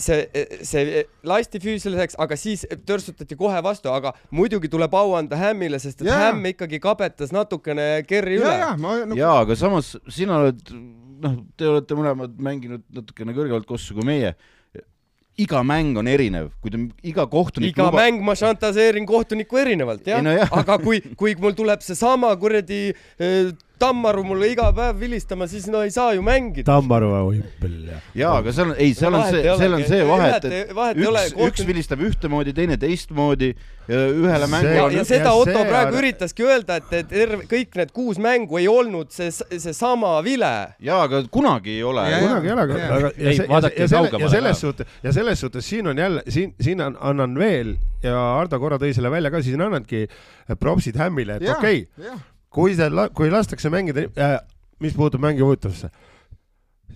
[0.00, 5.80] see, see lasti füüsiliseks, aga siis törtsutati kohe vastu, aga muidugi tuleb au anda Hämmile,
[5.82, 6.26] sest et yeah.
[6.26, 8.56] Hämm ikkagi kabetas natukene Kerri üle.
[9.18, 10.74] jaa, aga samas siin sina oled,
[11.22, 14.34] noh, te olete mõlemad mänginud natukene kõrgemalt kossu kui meie.
[15.36, 18.00] Iga mäng on erinev, kui ta iga kohtunik iga luba...
[18.00, 20.22] mäng ma šantaseerin kohtunikku erinevalt jah.
[20.24, 22.88] No,, aga kui, kui mul tuleb seesama kuradi
[23.20, 26.64] äh, Tammaru mulle iga päev vilistama, siis no ei saa ju mängida.
[26.70, 27.74] Tammaru Oimpel
[28.16, 28.32] ja.
[28.38, 30.46] aga seal on, ei, seal on see, seal on see vahe, et,
[30.96, 33.50] üks, üks vilistab ühtemoodi, teine teistmoodi
[33.86, 35.98] ja ühele mängule ja, ja seda ja Otto praegu on...
[36.00, 40.52] üritaski öelda, et, et terve, kõik need kuus mängu ei olnud see, seesama vile.
[40.82, 42.06] jaa, aga kunagi ei ole.
[42.22, 45.92] kunagi ei ole, aga ja, ja, ja, selle, ja selles suhtes, ja selles suhtes siin
[45.92, 49.60] on jälle, siin, siin on, annan veel ja Ardo korra tõi selle välja ka, siis
[49.60, 50.06] annangi
[50.60, 52.16] propsid Hämmile, et okei okay,
[52.56, 54.36] kui see, kui lastakse mängida äh,,
[54.82, 55.90] mis puutub mängu huvitavusse,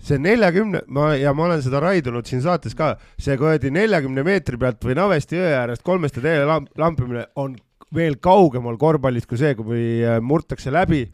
[0.05, 4.59] see neljakümne, ma ja ma olen seda raidunud siin saates ka, see kuradi neljakümne meetri
[4.61, 7.55] pealt või Navesti jõe äärest kolmeste teele lamp, lampimine on
[7.93, 11.05] veel kaugemal korvpallist kui see, kui äh, murtakse läbi,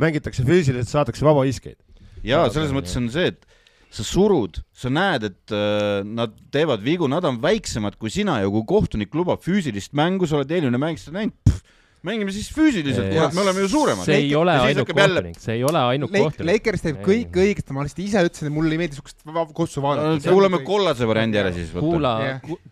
[0.00, 1.78] mängitakse füüsiliselt, saadakse vabaviskeid.
[2.24, 3.44] ja selles mõttes on see, et
[3.94, 8.50] sa surud, sa näed, et äh, nad teevad vigu, nad on väiksemad kui sina ja
[8.50, 11.62] kui kohtunik lubab füüsilist mängu, sa oled eelmine mäng seda näinud
[12.06, 14.06] mängime siis füüsiliselt, kurat, me oleme ju suuremad.
[14.08, 16.48] see ei ole ainult kohtunik, see ei ole ainult kohtunik.
[16.52, 19.24] Lakers teeb kõik õigesti, ma lihtsalt ise ütlesin, et mulle ei meeldi siukest
[19.56, 20.22] kossu vaadata.
[20.30, 21.74] kuulame kollase variandi ära siis.
[21.74, 22.14] kuula,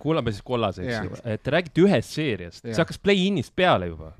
[0.03, 1.23] kuulame siis kollase, eks ju.
[1.35, 4.14] et te räägite ühest seeriast, see hakkas play-in'ist peale juba.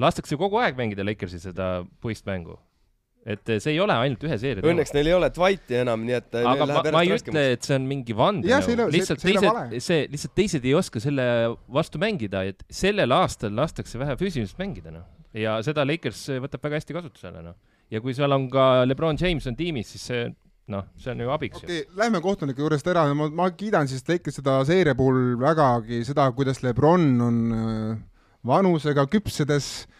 [0.00, 2.58] lastakse kogu aeg mängida Lakersi seda puistmängu
[3.28, 4.72] et see ei ole ainult ühe seeria teema.
[4.72, 7.76] Õnneks neil ei ole Dwighti enam, nii et aga ma, ma ei ütle, et see
[7.76, 11.26] on mingi vandenõu, lihtsalt see, teised, see, lihtsalt teised ei oska selle
[11.72, 15.04] vastu mängida, et sellel aastal lastakse vähe füüsiliselt mängida, noh.
[15.36, 17.58] ja seda Lakers võtab väga hästi kasutusele, noh.
[17.92, 20.24] ja kui seal on ka Lebron James on tiimis, siis see
[20.72, 21.92] noh, see on ju abiks okay, ju.
[22.00, 26.62] Lähme kohtunike juurest ära, ma, ma kiidan siis Lakers seda seeria puhul vägagi seda, kuidas
[26.64, 27.96] Lebron on äh,
[28.48, 29.99] vanusega küpsedes äh,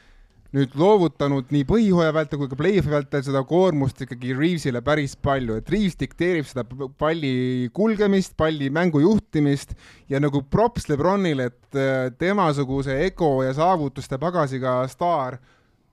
[0.56, 5.60] nüüd loovutanud nii põhihooaja vältel kui ka play-off'i vältel seda koormust ikkagi Reavesile päris palju,
[5.60, 6.64] et Reaves dikteerib seda
[6.98, 9.76] palli kulgemist, palli mängu juhtimist
[10.10, 15.38] ja nagu props Lebronile, et äh, temasuguse ego ja saavutuste pagasiga staar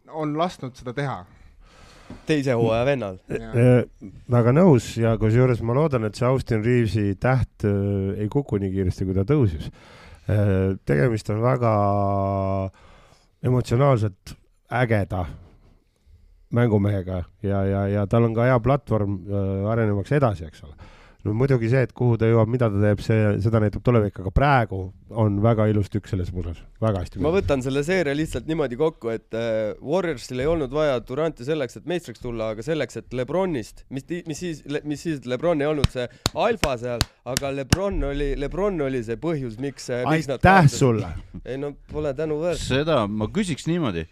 [0.07, 1.19] on lasknud seda teha
[2.23, 3.17] teise hooaja vennal.
[3.29, 3.83] Äh,
[4.31, 8.73] väga nõus ja kusjuures ma loodan, et see Austin Reavesi täht äh, ei kuku nii
[8.73, 9.69] kiiresti, kui ta tõusis.
[10.83, 11.69] tegemist on väga
[13.47, 14.33] emotsionaalselt
[14.71, 15.25] ägeda
[16.53, 20.75] mängumehega ja, ja, ja tal on ka hea platvorm äh, arenemaks edasi, eks ole.
[21.27, 24.31] no muidugi see, et kuhu ta jõuab, mida ta teeb, see, seda näitab tulevik, aga
[24.31, 24.79] praegu
[25.11, 27.19] on väga ilus tükk selles pusles, väga hästi.
[27.23, 31.81] ma võtan selle seeria lihtsalt niimoodi kokku, et äh, Warriorsil ei olnud vaja Duranti selleks,
[31.81, 35.67] et meistriks tulla, aga selleks, et Lebronist, mis, mis siis, mis siis, et Lebron ei
[35.67, 40.71] olnud see alfa seal, aga Lebron oli, Lebron oli see põhjus, miks, äh, miks aitäh
[40.71, 41.11] sulle!
[41.43, 42.63] ei no pole tänuväärt.
[42.63, 44.07] seda ma küsiks niimoodi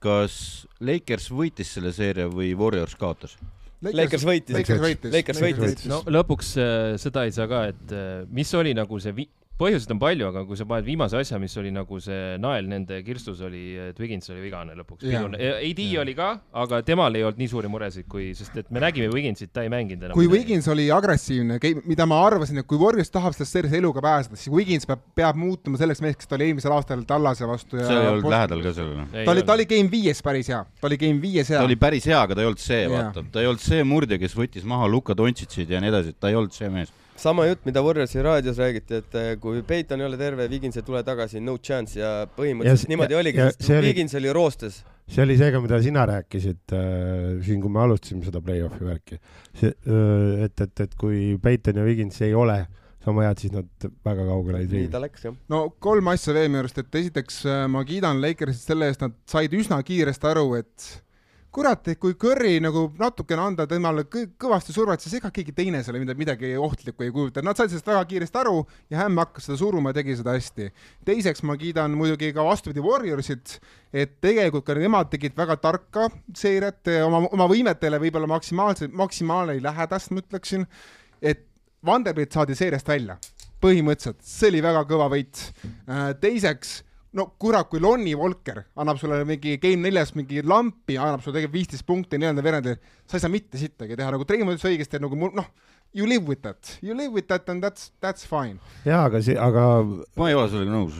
[0.00, 0.38] kas
[0.80, 3.36] Lakers võitis selle seeria või Warriors kaotas?
[3.84, 4.56] Lakers võitis.
[4.56, 5.12] Lakers võitis.
[5.12, 5.86] Lakers võitis.
[5.90, 9.28] no lõpuks äh, seda ei saa ka, et äh, mis oli nagu see vi-,
[9.60, 12.98] põhjuseid on palju, aga kui sa paned viimase asja, mis oli nagu see nael nende
[13.06, 15.06] kirstus oli, et Wiggins oli vigane lõpuks.
[15.06, 16.00] AD yeah.
[16.02, 16.28] oli ka,
[16.64, 19.72] aga temal ei olnud nii suuri muresid, kui, sest et me nägime Wigginsit, ta ei
[19.72, 20.18] mänginud enam.
[20.18, 21.56] kui Wiggins oli agressiivne,
[21.88, 25.40] mida ma arvasin, et kui Warriors tahab sellest seeriast eluga pääseda, siis Wiggins peab, peab
[25.40, 28.62] muutuma selleks meheks, kes ta oli eelmisel aastal Tallase vastu ja seal ei olnud lähedal
[28.66, 29.08] ka sellele.
[29.16, 31.80] ta oli, ta oli game viies päris hea, ta oli game viies hea ta oli.
[31.80, 34.68] päris hea, aga ta ei olnud see, vaata, ta ei olnud see murdja, kes võttis
[34.68, 36.92] maha Luka Dontšitsid ja nii edasi, ta ei olnud see mees.
[37.20, 40.84] Sama jutt, mida Warriorsi raadios räägiti, et eh, kui Peiton ei ole terve, Wiggins ei
[40.86, 44.14] tule tagasi, no chance ja Ja põhimõtteliselt s- niimoodi ja- oligi ja, sest oli- Wiggins
[44.14, 44.82] oli roostes.
[45.08, 49.18] see oli see ka, mida sina rääkisid äh, siin, kui me alustasime seda play-off'i värki.
[49.54, 49.72] see,
[50.44, 52.66] et, et, et kui Peiton ja Wiggins ei ole
[53.06, 53.68] sama head, siis nad
[54.04, 54.98] väga kaugele ei nii trii ta.
[55.00, 55.34] läks jah.
[55.48, 59.14] no kolm asja veel minu arust, et esiteks äh, ma kiidan Lakersit selle eest, nad
[59.30, 60.88] said üsna kiiresti aru, et
[61.56, 65.80] kurat, et kui Curry nagu natukene anda temale kõ kõvasti survet, siis ega keegi teine
[65.84, 68.58] selle mida- midagi ohtlikku ei kujuta, nad said sellest väga kiiresti aru
[68.92, 70.68] ja Hämm hakkas seda suruma ja tegi seda hästi.
[71.08, 73.58] teiseks ma kiidan muidugi ka vastupidi Warriorsit,
[73.92, 80.10] et tegelikult ka nemad tegid väga tarka seeriat oma, oma võimetele võib-olla maksimaalselt, maksimaalne lähedast,
[80.12, 80.66] ma ütleksin,
[81.22, 81.46] et
[81.86, 83.16] Vanderbilt saadi seeriast välja,
[83.62, 85.40] põhimõtteliselt, see oli väga kõva võit.
[86.20, 86.82] teiseks,
[87.16, 91.56] no kurat, kui Lonnie Walker annab sulle mingi game neljas mingi lampi, annab sulle tegelikult
[91.56, 92.76] viisteist punkti neljandal veerandil,
[93.08, 95.46] sa ei saa mitte sittagi teha, nagu Treimond ütles õigesti, et nagu mul noh,
[95.96, 98.58] you live with that, you live with that and that's, that's fine.
[98.84, 99.62] jaa, aga see, aga
[100.18, 100.98] ma ei ole sellega nõus.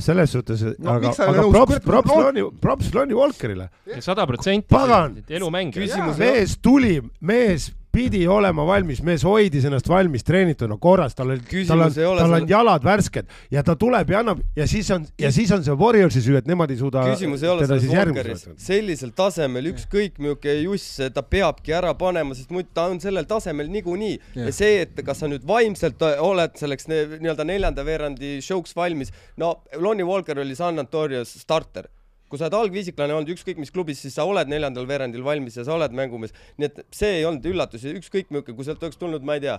[0.00, 1.52] selles suhtes, No aga, aga nõus?
[1.52, 3.68] props, props Lon- Lonnie, props Lonnie Walkerile.
[4.00, 5.20] sada protsenti Pagan!.
[5.28, 11.68] Küsimus- mees tuli, mees pidi olema valmis, mees hoidis ennast valmis treenituna korras, tal Küsimus
[11.70, 14.90] tal on, ei ole tal on jalad värsked ja ta tuleb ja annab ja siis
[14.94, 17.88] on ja siis on see Warriorsi süü, et nemad ei suuda küsimus ei ole selles
[17.90, 18.46] Walkeris.
[18.60, 23.70] sellisel tasemel ükskõik milline juss ta peabki ära panema, sest muidu ta on sellel tasemel
[23.72, 24.16] niikuinii.
[24.34, 24.48] Jah.
[24.48, 29.56] ja see, et kas sa nüüd vaimselt oled selleks nii-öelda neljanda veerandi show'ks valmis, no
[29.78, 31.90] Lonnie Walker oli San Antonios starter
[32.30, 35.66] kui sa oled algviisiklane olnud ükskõik mis klubis, siis sa oled neljandal veerandil valmis ja
[35.66, 39.00] sa oled mängumees, nii et see ei olnud üllatus ja ükskõik milline, kui sealt oleks
[39.00, 39.58] tulnud, ma ei tea.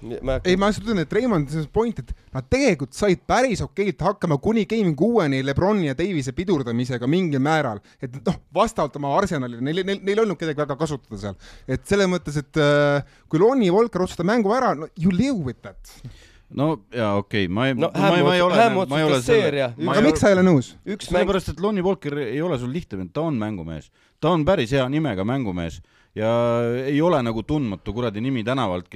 [0.00, 4.38] ei, ma lihtsalt ütlen, et Raymond, see point, et nad tegelikult said päris okeilt hakkama
[4.44, 9.82] kuni Game kuueni Lebroni ja Davise pidurdamisega mingil määral, et noh, vastavalt oma arsenalile, neil,
[9.84, 13.72] neil, neil ei olnud kedagi väga kasutada seal, et selles mõttes, et äh, kui Lonnie
[13.72, 15.96] Walker otsustab mängu ära, no you live with that.
[16.58, 18.56] No jaa, okei okay., ma ei No ma, ma, ma ei ole,
[18.90, 19.20] ma ei ole
[19.78, 20.72] ma aga ei miks sa ei ole nõus?
[20.86, 24.86] sellepärast, et Lonnie Walker ei ole sul lihtne, ta on mängumees, ta on päris hea
[24.90, 25.80] nimega mängumees
[26.18, 26.30] ja
[26.86, 28.90] ei ole nagu tundmatu kuradi nimi tänavalt,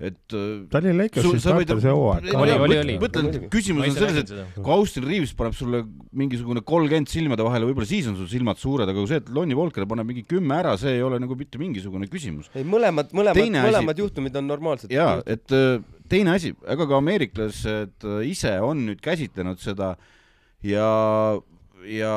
[0.00, 2.24] et äh, ta oli Lakersi sa võid- starter see hooaeg.
[2.24, 2.94] Oli, ma oli, mõtlen- oli.
[3.02, 5.82] mõtlen, küsimus on selles, et kui Austin Reaves paneb sulle
[6.16, 9.58] mingisugune kolmkümmend silmade vahele, võib-olla siis on sul silmad suured, aga kui see, et Lonnie
[9.58, 12.48] Walker paneb mingi kümme ära, see ei ole nagu mitte mingisugune küsimus.
[12.56, 14.90] ei mõlemad, mõlemad, mõlemad juhtumid on normaalsed.
[14.94, 19.92] jaa, et äh, teine asi, ega ka ameeriklased äh, ise on nüüd käsitlenud seda
[20.64, 20.88] ja,
[21.84, 22.14] ja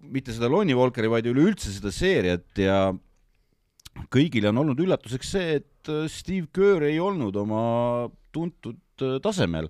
[0.00, 2.92] mitte seda Lonnie Walkeri, vaid üleüldse seda seeriat ja
[4.14, 9.68] kõigile on olnud üllatuseks see, et äh, Steve Kerr ei olnud oma tuntud äh, tasemel.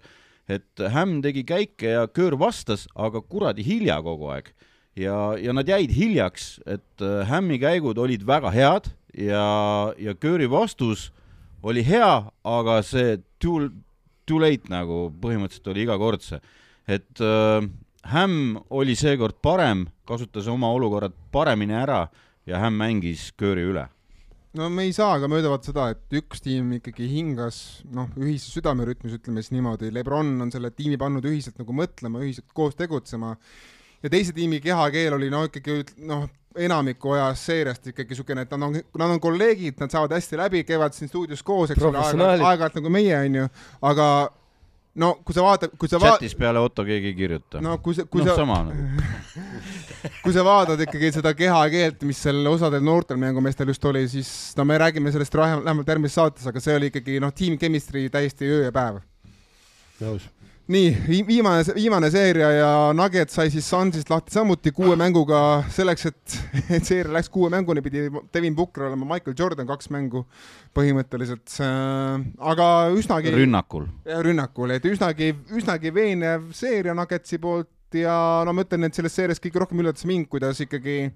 [0.48, 4.54] et Hämm tegi käike ja Kerr vastas, aga kuradi hilja kogu aeg.
[4.96, 10.50] ja, ja nad jäid hiljaks, et äh, Hämmi käigud olid väga head ja, ja Kerri
[10.50, 11.12] vastus
[11.62, 13.68] oli hea, aga see too,
[14.26, 16.40] too late nagu põhimõtteliselt oli iga kord see.
[16.86, 17.68] et äh,
[18.08, 22.06] Hämm oli seekord parem, kasutas oma olukorrad paremini ära
[22.46, 23.88] ja Hämm mängis Kerri üle.
[24.58, 27.60] No me ei saa ka mööda vaadata seda, et üks tiim ikkagi hingas
[27.94, 32.50] noh, ühises südamerütmis, ütleme siis niimoodi, Lebron on selle tiimi pannud ühiselt nagu mõtlema, ühiselt
[32.56, 33.36] koos tegutsema.
[34.02, 36.26] Ja teise tiimi kehakeel oli no ikkagi noh,
[36.58, 40.64] enamiku ajas seeriast ikkagi niisugune, et nad on, nad on kolleegid, nad saavad hästi läbi,
[40.66, 43.48] käivad siin stuudios koos, eks ole, aeg-ajalt nagu meie, onju,
[43.90, 44.08] aga
[44.98, 47.60] no kui sa vaatad, kui sa vaatad, chatis peale Otto keegi ei kirjuta.
[47.64, 49.04] no kui sa, kui noh, sa, sama nagu.
[50.24, 54.66] kui sa vaatad ikkagi seda kehakeelt, mis seal osadel noortel mängumeestel just oli, siis no
[54.68, 58.48] me räägime sellest vähem- vähemalt järgmises saates, aga see oli ikkagi noh, team chemistry täiesti
[58.50, 59.00] öö ja päev.
[60.02, 60.28] nõus.
[60.68, 60.88] nii,
[61.26, 65.40] viimane, viimane seeria ja Nugget sai siis Sunsist lahti samuti kuue mänguga
[65.72, 66.36] selleks, et,
[66.76, 70.26] et seeria läks kuue mänguni, pidi Devin Booker olema Michael Jordan kaks mängu
[70.76, 71.56] põhimõtteliselt,
[72.52, 73.88] aga üsnagi rünnakul.
[74.28, 79.40] rünnakul, et üsnagi, üsnagi veenev seeria Nuggetsi poolt ja no ma ütlen, et selles seerias
[79.40, 81.06] kõige rohkem üllatas mind, kuidas ikkagi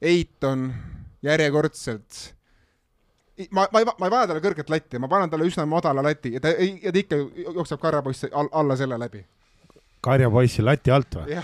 [0.00, 0.70] Eiton
[1.24, 2.35] järjekordselt
[3.50, 6.34] ma, ma ei, ma ei vaja talle kõrget latti, ma panen talle üsna madala lati
[6.36, 9.24] ja ta ei, ja ta ikka jookseb karjapoiss all, alla selle läbi.
[10.00, 11.40] karjapoissi lati alt või?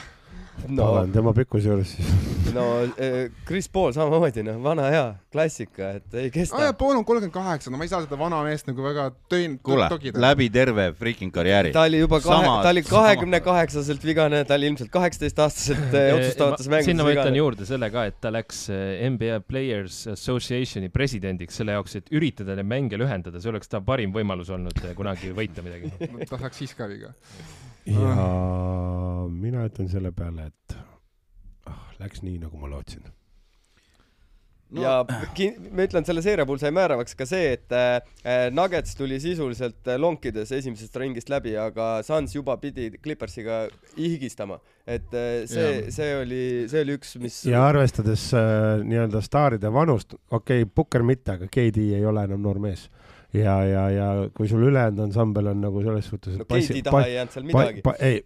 [0.69, 0.91] no..
[0.93, 2.15] olen tema pikkuse juures siis.
[2.51, 2.65] No
[2.97, 7.07] eh, Chris Paul samamoodi, noh, vana hea klassika, et ei kesta aa jaa, Paul on
[7.09, 9.89] kolmkümmend kaheksa, no ma ei saa seda vana meest nagu väga töin-, kuule,
[10.23, 11.73] läbi terve freaking karjääri.
[11.75, 16.91] ta oli juba kahe ta oli kahekümne kaheksaselt vigane, ta oli ilmselt kaheksateistaastaselt otsustavates mängudes
[16.91, 21.79] sinna ma ütlen juurde selle ka, et ta läks eh, NBA Players Associationi presidendiks selle
[21.79, 25.65] jaoks, et üritada neid mänge lühendada, see oleks ta parim võimalus olnud eh, kunagi võita
[25.65, 25.93] midagi.
[26.31, 27.15] ta saaks siis ka viga.
[27.89, 28.17] ja
[29.33, 30.81] mina ütlen selle peale, et
[32.03, 33.05] läks nii, nagu ma lootsin.
[34.73, 34.93] ja
[35.37, 39.85] ki- ma ütlen, selle seeria puhul sai määravaks ka see, et äh, Nuggets tuli sisuliselt
[39.85, 43.67] äh, lonkides esimesest ringist läbi, aga Suns juba pidi Clippersiga
[43.99, 44.57] higistama.
[44.87, 46.43] et äh, see see oli,
[46.73, 51.47] see oli üks, mis ja arvestades äh, nii-öelda staaride vanust, okei okay,, Pukker mitte, aga
[51.53, 52.89] KD ei ole enam noor mees.
[53.33, 57.19] ja, ja, ja kui sul ülejäänud ansambel on nagu selles suhtes, no KD taha ei
[57.19, 57.85] jäänud seal midagi.
[58.01, 58.25] ei,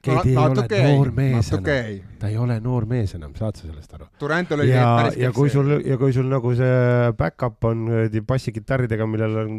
[0.00, 3.66] KD ei ole noor mees natuke enam, ta ei ole noor mees enam, saad sa
[3.66, 4.06] sellest aru?
[4.20, 7.84] Durant oli ja ja kui sul, ja kui sul nagu see back-up on
[8.26, 9.58] bassikitarridega, millel on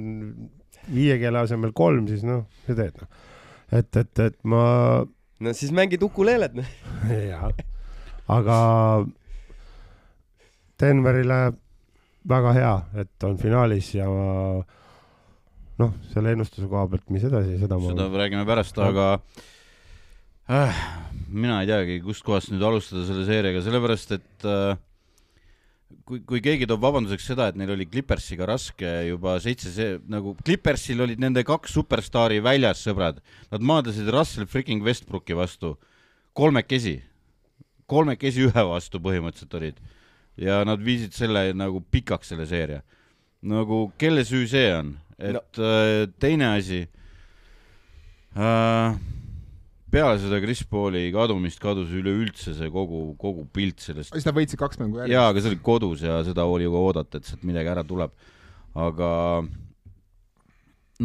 [0.90, 3.12] viie keele asemel kolm, siis noh, mis sa teed noh.
[3.70, 4.64] et, et, et ma,
[5.46, 6.74] no siis mängid ukuleelet, noh.
[7.32, 7.54] jaa,
[8.34, 8.60] aga
[10.82, 11.40] Denverile
[12.26, 14.10] väga hea, et on finaalis ja
[15.82, 19.12] noh, selle ennustuse koha pealt, mis edasi, seda ma seda räägime pärast, aga
[20.52, 20.80] äh,
[21.32, 24.80] mina ei teagi, kustkohast nüüd alustada selle seeriaga, sellepärast et äh,
[26.08, 30.36] kui, kui keegi toob vabanduseks seda, et neil oli Clippersiga raske juba seitse see, nagu
[30.44, 33.22] Clippersil olid nende kaks superstaari väljas, sõbrad.
[33.54, 35.78] Nad maadlesid Russell freaking Westbrooki vastu
[36.38, 36.98] kolmekesi,
[37.92, 39.82] kolmekesi ühe vastu põhimõtteliselt olid
[40.40, 42.82] ja nad viisid selle nagu pikaks, selle seeria.
[43.42, 45.42] nagu kelle süü see on, et no.
[45.66, 46.84] äh, teine asi
[48.38, 49.00] äh,,
[49.92, 54.60] peale seda Chris Pauli kadumist kadus üleüldse see kogu, kogu pilt sellest siis nad võitsid
[54.62, 55.16] kaks mängu järjest.
[55.16, 58.14] jaa, aga see oli kodus ja seda oli ju oodata, et sealt midagi ära tuleb.
[58.88, 59.10] aga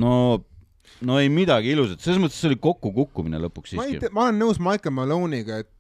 [0.03, 0.13] no,
[1.11, 4.13] no ei midagi ilusat, selles mõttes see oli kokkukukkumine lõpuks siiski.
[4.13, 5.73] ma olen nõus Michael Malone'iga, et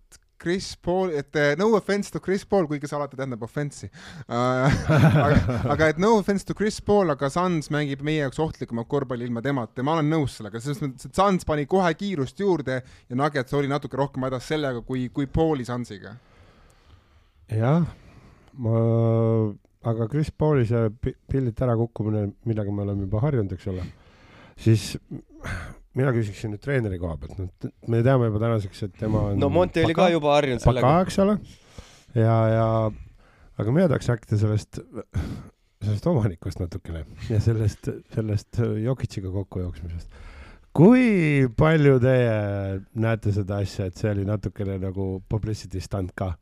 [0.46, 4.76] Chris Paul, et eh, no offense to Chris Paul, kuigi see alati tähendab offense'i uh.
[5.26, 9.26] aga, aga et no offense to Chris Paul, aga Suns mängib meie jaoks ohtlikumat korvpalli
[9.26, 12.78] ilma temata ja ma olen nõus sellega, selles mõttes, et Suns pani kohe kiirust juurde
[12.78, 16.14] ja Nuggets oli natuke rohkem hädas sellega, kui, kui Pauli Sunsiga.
[17.50, 17.82] jah,
[18.62, 18.84] ma,
[19.90, 23.90] aga Chris Pauli see pi- pildilt ärakukkumine, millega me oleme juba harjunud, eks ole,
[24.62, 24.92] siis
[25.96, 29.48] mina küsiksin nüüd treeneri koha pealt, noh, me teame juba tänaseks, et tema on no
[29.52, 30.94] Monty oli ka juba harjunud paka, sellega.
[31.06, 31.36] eks ole,
[32.18, 32.68] ja, ja
[33.56, 34.80] aga mina tahaks rääkida sellest,
[35.86, 40.24] sellest omanikust natukene ja sellest, sellest Jokitšiga kokkujooksmisest.
[40.76, 42.34] kui palju teie
[43.00, 46.34] näete seda asja, et see oli natukene nagu publicity stunt ka?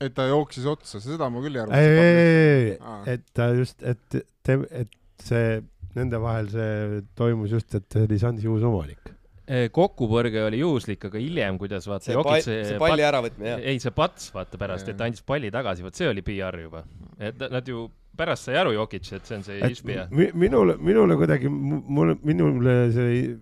[0.00, 1.76] et ta jooksis otsa, seda ma küll ei arva.
[1.76, 3.02] ei, ei, ei, Aa.
[3.12, 5.60] et ta just, et te, et see
[5.98, 9.10] nende vahel see toimus just, et see oli Sansi uus omanik.
[9.74, 13.64] kokkupõrge oli juhuslik, aga hiljem, kuidas vaata see pall, see palli äravõtmine, jah.
[13.72, 16.84] ei, see pats vaata pärast, et ta andis palli tagasi, vot see oli PR juba.
[17.18, 20.06] et nad ju pärast sai aru Jokic, et see on see et Ishbia.
[20.10, 23.38] mi- minule, minule kuidagi, mulle, minule see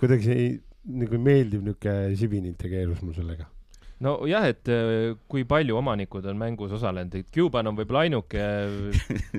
[0.00, 0.48] kuidagi see
[0.90, 3.44] nagu meeldib niisugune sibin integreerus mul sellega.
[4.04, 8.44] nojah, et äh, kui palju omanikud on mängus osalenud, et Cuban on võib-olla ainuke,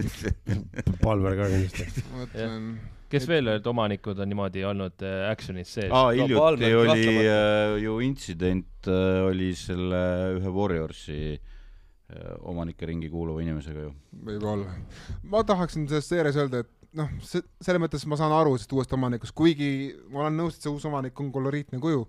[1.04, 2.04] Palmer ka kindlasti.
[2.12, 2.68] ma mõtlen,
[3.12, 7.08] kes veel need omanikud on niimoodi olnud äh, action'is sees aa, No hiljuti Palmer oli
[7.22, 10.04] äh, ju intsident äh, oli selle
[10.38, 13.96] ühe Warriorsi äh, omanike ringi kuuluva inimesega ju.
[14.30, 14.78] võib-olla.
[15.24, 18.96] ma tahaksin sellest seerias öelda, et noh, see, selles mõttes ma saan aru sellest uuest
[18.96, 19.72] omanikust, kuigi
[20.12, 22.06] ma olen nõus, et see uus omanik on koloriitne kuju,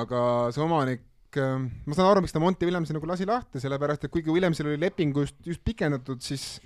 [0.00, 0.22] aga
[0.54, 1.06] see omanik,
[1.38, 4.80] ma saan aru, miks ta Monty Williamsi nagu lasi lahti, sellepärast et kuigi Williamsil oli
[4.80, 6.56] leping just, just pikendatud, siis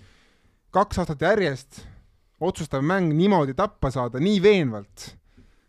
[0.75, 1.83] kaks aastat järjest
[2.45, 5.11] otsustav mäng niimoodi tappa saada nii veenvalt,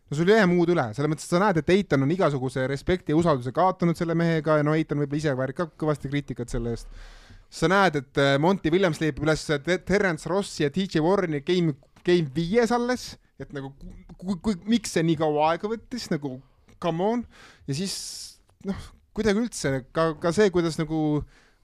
[0.10, 3.14] no sul ei jää muud üle, selles mõttes, sa näed, et Eitan on igasuguse respekti
[3.14, 6.76] ja usalduse kaotanud selle mehega ja no Eitan võib-olla ise väärib ka kõvasti kriitikat selle
[6.76, 6.90] eest.
[7.56, 11.76] Sa näed, et äh, Monty Williams leiab üles Te- Terence Rossi ja DJ Warreni game,
[12.04, 13.72] game viies alles, et nagu
[14.18, 16.40] kui, kui, miks see nii kaua aega võttis, nagu
[16.82, 17.22] come on,
[17.70, 17.96] ja siis
[18.68, 18.86] noh,
[19.16, 21.00] kuidagi üldse ka, ka see, kuidas nagu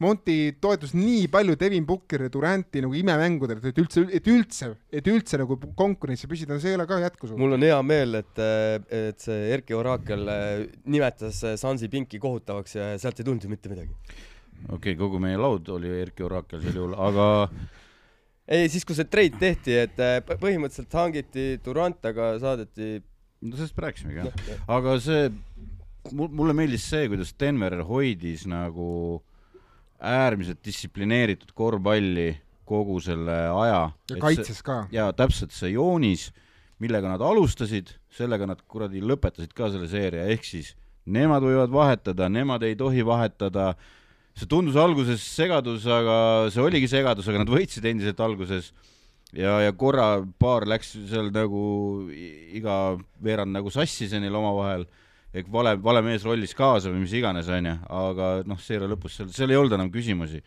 [0.02, 5.10] Monty toetus nii palju Devin Bookeri ja Duranti nagu imemängudel, et üldse, et üldse, et
[5.12, 7.42] üldse nagu konkurentsi püsida, see ei ole ka jätkusuutlik.
[7.44, 8.42] mul on hea meel, et,
[8.90, 13.70] et see Erki Oraakel äh, nimetas Sansi pinki kohutavaks ja sealt ei tulnud ju mitte
[13.70, 13.94] midagi.
[14.64, 17.28] okei okay,, kogu meie laud oli Erki Orakel sel juhul, aga
[18.50, 22.96] ei, siis kui see trade tehti, et p- põhimõtteliselt hangiti Durant, aga saadeti
[23.46, 24.34] no sellest me rääkisimegi jah.
[24.34, 25.30] noh, aga see,
[26.12, 29.22] mulle meeldis see, kuidas Denver hoidis nagu
[30.02, 32.34] äärmiselt distsiplineeritud korvpalli
[32.66, 33.90] kogu selle aja.
[34.10, 34.86] ja kaitses ka.
[34.92, 36.30] ja täpselt see joonis,
[36.82, 40.74] millega nad alustasid, sellega nad kuradi lõpetasid ka selle seeria, ehk siis
[41.06, 43.74] nemad võivad vahetada, nemad ei tohi vahetada.
[44.38, 48.72] see tundus alguses segadus, aga see oligi segadus, aga nad võitsid endiselt alguses.
[49.34, 54.88] ja, ja korra paar läks seal nagu iga veerand nagu sassi see neil omavahel
[55.52, 59.54] vale, vale mees rollis kaasa või mis iganes, onju, aga noh, seeria lõpus seal, seal
[59.54, 60.42] ei olnud enam küsimusi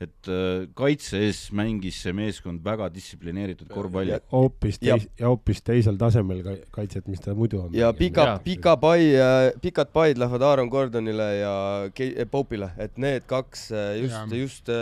[0.00, 4.16] et äh, kaitse ees mängis see meeskond väga distsiplineeritud korvpalli.
[4.32, 6.40] hoopis teis- ja hoopis teisel tasemel
[6.72, 7.74] kaitset, mis ta muidu on.
[7.76, 9.12] ja pika, pika pai,
[9.60, 11.54] pikad paid lähevad Aaron Gordonile ja
[11.92, 13.68] eh, Pope'ile, et need kaks
[14.00, 14.72] just, just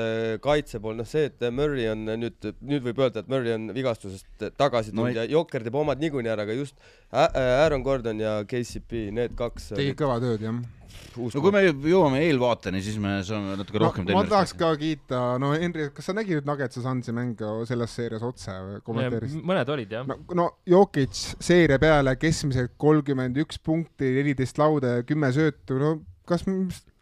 [0.44, 4.48] kaitse pool, noh see, et Murry on nüüd, nüüd võib öelda, et Murry on vigastusest
[4.54, 6.78] tagasi tulnud no, ja Jokker teeb omad niikuinii ära, aga just
[7.10, 9.72] Aaron Gordon ja KCP, need kaks.
[9.74, 10.77] tegid kõva tööd, jah
[11.18, 15.22] no kui me jõuame eelvaateni, siis me saame natuke rohkem no, ma tahaks ka kiita,
[15.42, 19.42] no Henri, kas sa nägid Nuggetsi Sunsi mänge selles seerias otse või kommenteerisid?
[19.48, 20.06] mõned olid jah.
[20.08, 25.96] no, no Jokic seeria peale keskmiselt kolmkümmend üks punkti, neliteist lauda ja kümme söötu, no
[26.28, 26.44] kas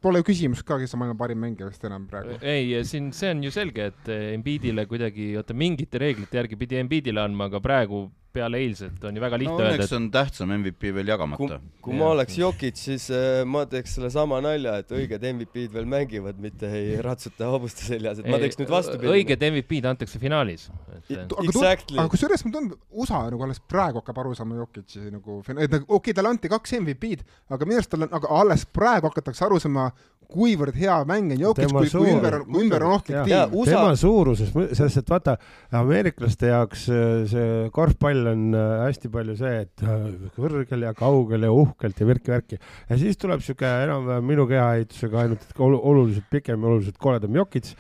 [0.02, 2.38] pole küsimust ka, kes on maailma parim mängija vist enam praegu.
[2.42, 7.24] ei, siin see on ju selge, et Embiidile kuidagi, oota mingite reeglite järgi pidi Embiidile
[7.24, 8.06] andma, aga praegu
[8.36, 9.78] peale eilset on ju väga lihtne no, öelda.
[9.80, 11.58] õnneks on tähtsam MVP veel jagamata.
[11.84, 12.00] kui ja.
[12.00, 16.70] ma oleks Jokic, siis äh, ma teeks sellesama nalja, et õiged MVP-d veel mängivad, mitte
[16.78, 19.12] ei ratsuta hobuste seljas, et ma teeks nüüd vastupidi.
[19.12, 20.68] õiged MVP-d antakse finaalis.
[21.06, 21.98] Exactly.
[21.98, 25.84] aga kusjuures mulle tundub, USA nagu alles praegu hakkab aru saama Jokic'i nagu, et nagu
[25.86, 27.24] okei okay,, talle anti kaks MVP-d,
[27.54, 29.90] aga minu arust tal on, aga alles praegu hakatakse aru saama,
[30.32, 33.54] kuivõrd hea mäng on Jokic, kui, kui ümber kui ümber on ohtlik tiim.
[33.54, 33.70] USA...
[33.70, 35.36] tema suuruses, sest et vaata,
[35.80, 40.04] ameeriklaste jaoks äh, see korvpall on äh, hästi palju see, et äh,
[40.36, 42.60] kõrgel ja kaugel ja uhkelt ja värki-värki.
[42.90, 47.74] ja siis tuleb sihuke enam-vähem minu kehaehitusega ainult oluliselt pikem ja oluliselt koledam Jokic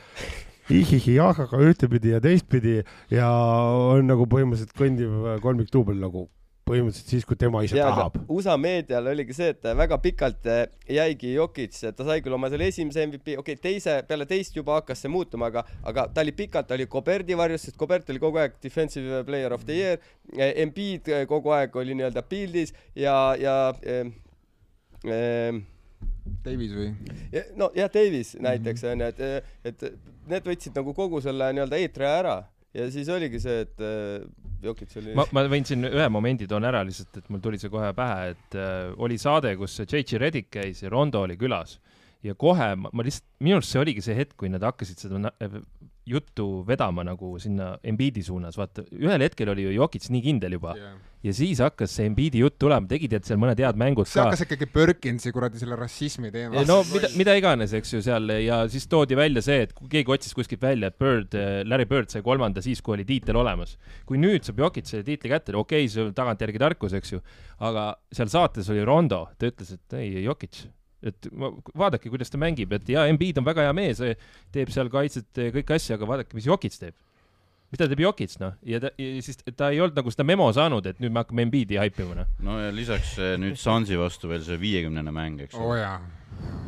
[0.70, 2.80] ihihi-jah, aga ühtepidi ja teistpidi.
[3.12, 3.28] Ja
[3.94, 6.26] on nagu põhimõtteliselt kõndiv kolmikduubel nagu
[6.66, 8.16] põhimõtteliselt siis, kui tema ise ja, tahab.
[8.32, 10.64] USA meedial oligi see, et väga pikalt eh,
[10.96, 14.80] jäigi Jokic, ta sai küll oma selle esimese MVP, okei okay,, teise, peale teist juba
[14.80, 18.22] hakkas see muutuma, aga, aga ta oli pikalt, ta oli Koberdi varjus, sest Kobert oli
[18.22, 20.02] kogu aeg defensive player of the year.
[20.34, 23.56] Eh, Embiid eh, kogu aeg oli nii-öelda pildis ja, ja
[23.86, 24.10] äh,
[25.06, 25.62] äh,
[26.42, 26.90] Davis või?
[27.54, 32.10] nojah, Davis näiteks onju mm -hmm., et, et need võtsid nagu kogu selle nii-öelda eetri
[32.10, 32.40] ära
[32.76, 34.26] ja siis oligi see, et äh,
[34.64, 37.72] Jokic oli ma, ma võin siin ühe momendi toon ära lihtsalt, et mul tuli see
[37.72, 41.78] kohe pähe, et äh, oli saade, kus JJ Redick käis ja Rondo oli külas.
[42.24, 45.20] Ja kohe ma, ma lihtsalt, minu arust see oligi see hetk, kui nad hakkasid seda
[46.06, 50.76] juttu vedama nagu sinna Embiidi suunas, vaata, ühel hetkel oli ju Jokic nii kindel juba
[50.78, 50.94] yeah.
[51.26, 54.28] ja siis hakkas see Embiidi jutt tulema, tegid seal mõned head mängud see ka.
[54.28, 56.62] hakkas ikkagi Perkinsi kuradi selle rassismi teema.
[56.68, 60.36] no mida, mida iganes, eks ju, seal ja siis toodi välja see, et keegi otsis
[60.38, 61.34] kuskilt välja, et Bird,
[61.66, 63.74] Larry Bird sai kolmanda siis, kui oli tiitel olemas.
[64.06, 67.22] kui nüüd saab Jokic selle tiitli kätte, okei okay,, see on tagantjärgi tarkus, eks ju,
[67.66, 70.68] aga seal saates oli Rondo, ta ütles, et ei, Jokic
[71.04, 71.28] et
[71.76, 74.00] vaadake, kuidas ta mängib, et jaa, Embiid on väga hea mees,
[74.54, 76.96] teeb seal kaitset, kõiki asju, aga vaadake, mis Jokic teeb.
[77.74, 80.86] mida teeb Jokic, noh, ja ta, ja siis ta ei olnud nagu seda memo saanud,
[80.86, 82.30] et nüüd me hakkame Embiidi haipima, noh.
[82.46, 86.06] no ja lisaks nüüd Sansi vastu veel see viiekümnene mäng, eks ole oh,.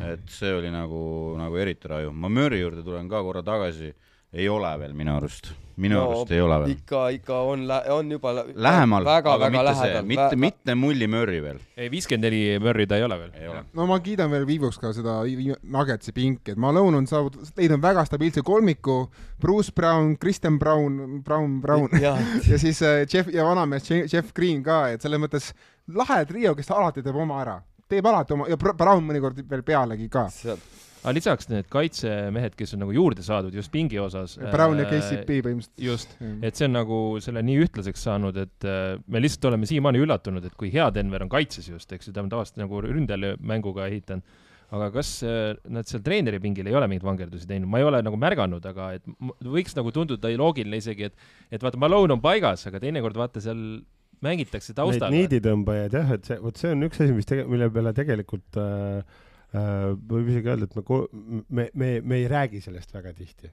[0.05, 1.01] et see oli nagu,
[1.39, 2.13] nagu eriti raju.
[2.13, 3.93] ma Murry juurde tulen ka korra tagasi
[4.33, 5.47] ei ole veel minu arust,
[5.81, 6.73] minu no, arust ei ole veel.
[6.75, 7.63] ikka, ikka on,
[7.95, 9.95] on juba lähemal, aga väga mitte lähedal.
[9.95, 11.61] see, mitte, mitte mulli Murry veel.
[11.75, 13.63] ei, viiskümmend neli Murry ta ei ole veel.
[13.73, 18.05] no ma kiidan veel viivuks ka seda Nuggetsi pinki, et Malone on saavutanud, leidnud väga
[18.05, 18.99] stabiilse kolmiku,
[19.41, 22.13] Bruce Brown, Kristjan Brown, Brown, Brown ja,
[22.45, 25.53] ja siis äh, Jeff ja vanamees Jeff Green ka, et selles mõttes
[25.89, 27.57] lahe trio, kes alati teeb oma ära
[27.89, 30.27] teeb alati oma ja Brown mõnikord veel pealegi ka
[30.99, 34.35] aga lisaks need kaitsemehed, kes on nagu juurde saadud just pingi osas.
[34.51, 35.85] Brown ja äh, KCP põhimõtteliselt.
[35.85, 40.03] just, et see on nagu selle nii ühtlaseks saanud, et äh, me lihtsalt oleme siiamaani
[40.03, 43.87] üllatunud, et kui hea Denver on kaitses just, eks ju, ta on tavaliselt nagu ründemänguga
[43.89, 44.37] ehitanud
[44.69, 48.03] aga kas äh, nad seal treeneri pingil ei ole mingeid vangerdusi teinud, ma ei ole
[48.05, 49.07] nagu märganud, aga et
[49.41, 53.63] võiks nagu tunduda loogiline isegi, et, et vaata, Malone on paigas, aga teinekord vaata seal
[54.25, 55.09] mängitakse taustal.
[55.09, 58.59] Neid niiditõmbajaid jah, et see, vot see on üks asi, mis tege-, mille peale tegelikult
[58.59, 63.49] Äh, võib isegi öelda, et me, me, me, me ei räägi sellest väga tihti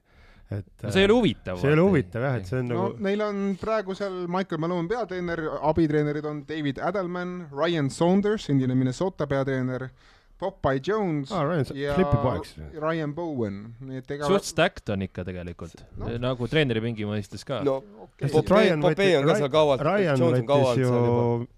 [0.47, 1.59] et no see ei ole huvitav.
[1.59, 2.99] see ei ole huvitav jah, et see on no, nagu.
[3.03, 9.27] Neil on praegu seal Michael Malone peatreener, abitreenerid on David Adelman, Ryan Saunders, endine Minnesota
[9.27, 9.89] peatreener,
[10.39, 11.95] Popeye Jones ah, Ryan, ja
[12.79, 13.59] Ryan Bowen.
[13.97, 14.29] Ega...
[14.29, 17.63] suht stacked on ikka tegelikult no., nagu treeneripingi mõistes ka.
[17.67, 18.31] no okay.
[18.31, 19.83] Popeye on ka seal kaualt.
[19.83, 20.93] Ryan võttis ju,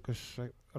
[0.07, 0.25] kas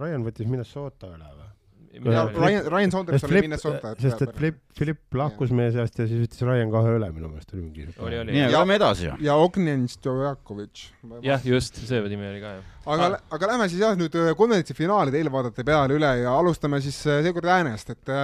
[0.00, 1.49] Ryan võttis Minnesota üle või?
[1.90, 3.94] Ryan, Ryan Saunders oli Minnesota.
[3.98, 7.50] sest et Flip, Philipp lahkus meie seast ja siis võttis Ryan kahe üle minu meelest
[7.56, 7.86] oli mingi.
[7.98, 8.34] oli, oli.
[8.36, 10.84] nii, aga lähme edasi ja Ognjen Stojakovitš.
[11.26, 12.70] jah, just, see nimi oli ka jah.
[12.94, 17.00] aga, aga lähme siis jah nüüd äh, konverentsi finaalide eelvaadete peale üle ja alustame siis
[17.10, 18.14] äh, seekord äänest, et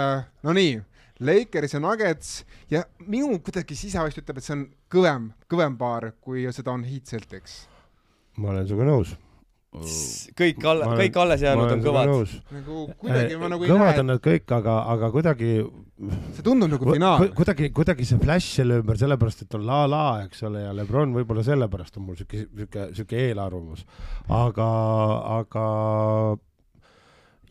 [0.46, 0.78] no nii
[1.26, 2.32] Lakers ja Nuggets
[2.70, 7.10] ja minu kuidagi sisevaist ütleb, et see on kõvem, kõvem paar, kui seda on Heat
[7.10, 7.64] Celtics.
[8.38, 9.16] ma olen sinuga nõus
[9.74, 12.12] kõik alla, kõik alles jäänud on kõvad.
[12.54, 14.00] nagu kuidagi ma nagu ei kõvad näe.
[14.00, 15.50] on nad kõik, aga, aga kuidagi.
[16.36, 17.28] see tundub nagu finaal.
[17.36, 21.12] kuidagi, kuidagi see flash selle ümber, sellepärast et on la la, eks ole, ja Lebron
[21.16, 23.84] võib-olla sellepärast on mul siuke, siuke, siuke eelarvamus.
[24.28, 24.70] aga,
[25.40, 25.66] aga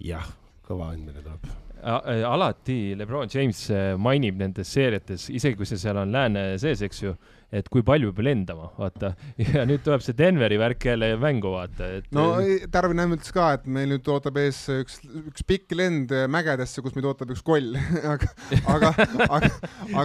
[0.01, 0.25] jah,
[0.67, 1.53] kõva andmine tuleb
[1.85, 7.01] alati Lebron James äh, mainib nendes seeriates, isegi kui see seal on lääne sees, eks
[7.03, 7.13] ju,
[7.55, 9.13] et kui palju peab lendama, vaata.
[9.53, 12.09] ja nüüd tuleb see Denveri värk jälle mängu, vaata, et.
[12.15, 12.39] no
[12.73, 14.97] Tarvin Ämm ütles ka, et meil nüüd ootab ees üks,
[15.29, 17.77] üks pikk lend mägedesse, kus meid ootab üks koll
[18.15, 18.33] aga,
[18.65, 18.93] aga,
[19.29, 19.53] aga,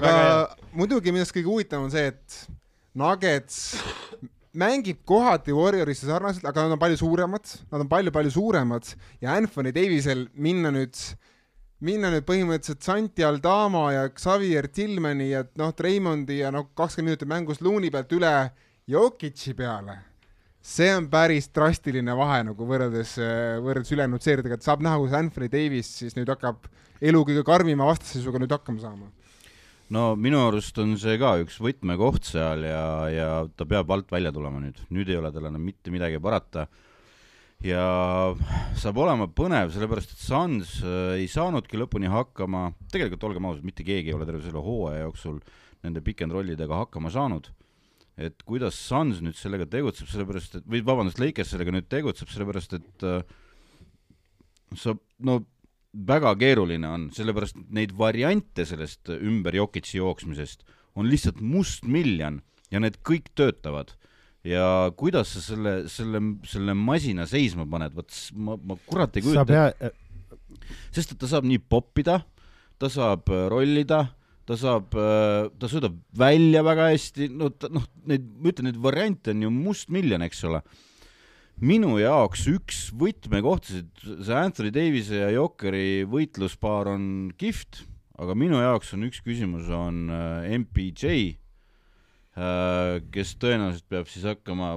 [0.00, 0.14] aga
[0.76, 2.40] muidugi millest kõige huvitavam on see, et
[3.00, 3.78] Nuggets
[4.58, 8.88] mängib kohati Warriorisse sarnaselt, aga nad on palju suuremad, nad on palju-palju suuremad
[9.22, 10.98] ja Anthony Davisel minna nüüd
[11.86, 17.30] minna nüüd põhimõtteliselt Santi Aldama ja Xavier Tillmani ja noh, Raymondi ja noh, kakskümmend minutit
[17.30, 18.34] mängus luuni pealt üle
[18.90, 20.00] Jokic'i peale.
[20.60, 23.14] see on päris drastiline vahe nagu võrreldes,
[23.64, 26.66] võrreldes ülejäänud seeriadega, et saab näha, kuidas Anthony Davis siis nüüd hakkab
[27.00, 29.08] elu kõige karmima vastasseisuga nüüd hakkama saama
[29.94, 34.32] no minu arust on see ka üks võtmekoht seal ja, ja ta peab alt välja
[34.34, 36.68] tulema nüüd, nüüd ei ole tal enam mitte midagi parata.
[37.60, 37.82] Ja
[38.80, 43.84] saab olema põnev, sellepärast et Suns äh, ei saanudki lõpuni hakkama, tegelikult olgem ausad, mitte
[43.84, 45.42] keegi ei ole terve selle hooaja jooksul
[45.84, 47.50] nende pick and rollidega hakkama saanud.
[48.20, 52.74] et kuidas Suns nüüd sellega tegutseb, sellepärast et, või vabandust, Lakers sellega nüüd tegutseb, sellepärast
[52.76, 53.20] et äh,
[54.76, 55.40] sa, no
[55.90, 60.62] väga keeruline on, sellepärast neid variante sellest ümber Jokitsi jooksmisest
[60.98, 63.92] on lihtsalt mustmiljon ja need kõik töötavad
[64.46, 69.66] ja kuidas sa selle, selle, selle masina seisma paned, vot ma, ma kurat ei kujuta
[69.68, 69.92] ette.
[70.94, 72.20] sest et ta saab nii poppida,
[72.80, 74.04] ta saab äh, rollida,
[74.48, 78.80] ta saab, äh, ta sõidab välja väga hästi, no ta, noh, neid, ma ütlen, neid
[78.80, 80.62] variante on ju mustmiljon, eks ole.
[81.60, 83.90] Minu jaoks üks võtmekohtasid,
[84.24, 87.04] see Anthony Davise ja Jokeri võitluspaar on
[87.40, 87.84] kihvt,
[88.20, 91.40] aga minu jaoks on üks küsimus, on äh, MPJ
[92.38, 94.76] Äh, kes tõenäoliselt peab siis hakkama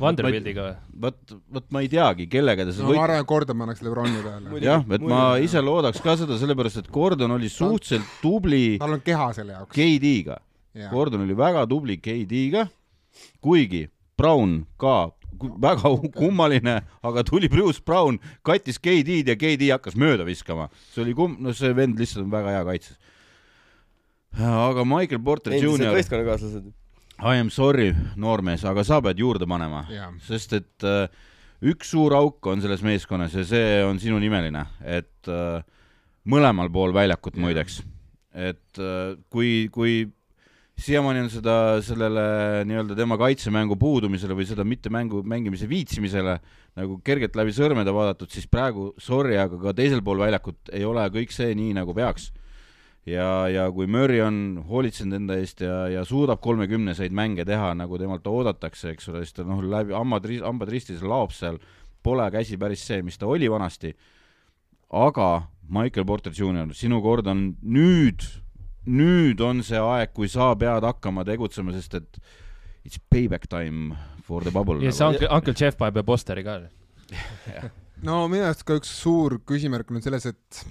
[0.00, 1.00] Vanderbildiga või?
[1.04, 2.96] vot, vot ma ei teagi, kellega ta no, võit...
[2.96, 4.62] ma arvan, et Gordon pannakse Lebroni peale.
[4.64, 9.04] jah, et ma ise loodaks ka seda, sellepärast et Gordon oli suhteliselt tubli tal on
[9.04, 9.76] keha selle jaoks.
[9.76, 10.38] KD-ga.
[10.88, 12.64] Gordon oli väga tubli KD-ga,
[13.44, 13.84] kuigi
[14.16, 14.96] Brown ka
[15.62, 20.68] väga kummaline, aga tuli Bruce Brown, kattis KD-d ja KD hakkas mööda viskama.
[20.92, 23.00] see oli kum-, no see vend lihtsalt on väga hea kaitses
[24.38, 25.92] aga Michael Porter Jr.
[25.96, 26.70] võistkonnakaaslased.
[27.22, 31.04] I am sorry, noormees, aga sa pead juurde panema yeah., sest et äh,
[31.70, 35.60] üks suur auk on selles meeskonnas ja see on sinunimeline, et äh,
[36.26, 37.44] mõlemal pool väljakut yeah.
[37.44, 37.82] muideks.
[38.32, 40.08] et äh, kui, kui
[40.82, 42.26] siiamaani on seda sellele
[42.68, 46.36] nii-öelda tema kaitsemängu puudumisele või seda mitte mängu, mängimise viitsimisele
[46.78, 51.04] nagu kergelt läbi sõrmede vaadatud, siis praegu sorry, aga ka teisel pool väljakut ei ole
[51.14, 52.32] kõik see nii, nagu peaks
[53.08, 57.98] ja, ja kui Murry on hoolitsenud enda eest ja, ja suudab kolmekümneseid mänge teha, nagu
[58.00, 61.58] temalt oodatakse, eks ole, siis ta noh, läbi hambad, hambad ristis laob seal,
[62.02, 63.94] pole käsi päris see, mis ta oli vanasti.
[64.92, 68.24] aga Michael Porter Jr, sinu kord on nüüd,
[68.86, 72.22] nüüd on see aeg, kui sa pead hakkama tegutsema, sest et
[72.84, 74.80] it's payback time for the bubble.
[74.82, 76.60] ja see Uncle, Uncle Jeff paneb ju posteri ka
[78.08, 80.64] no minu arust ka üks suur küsimärk on selles, et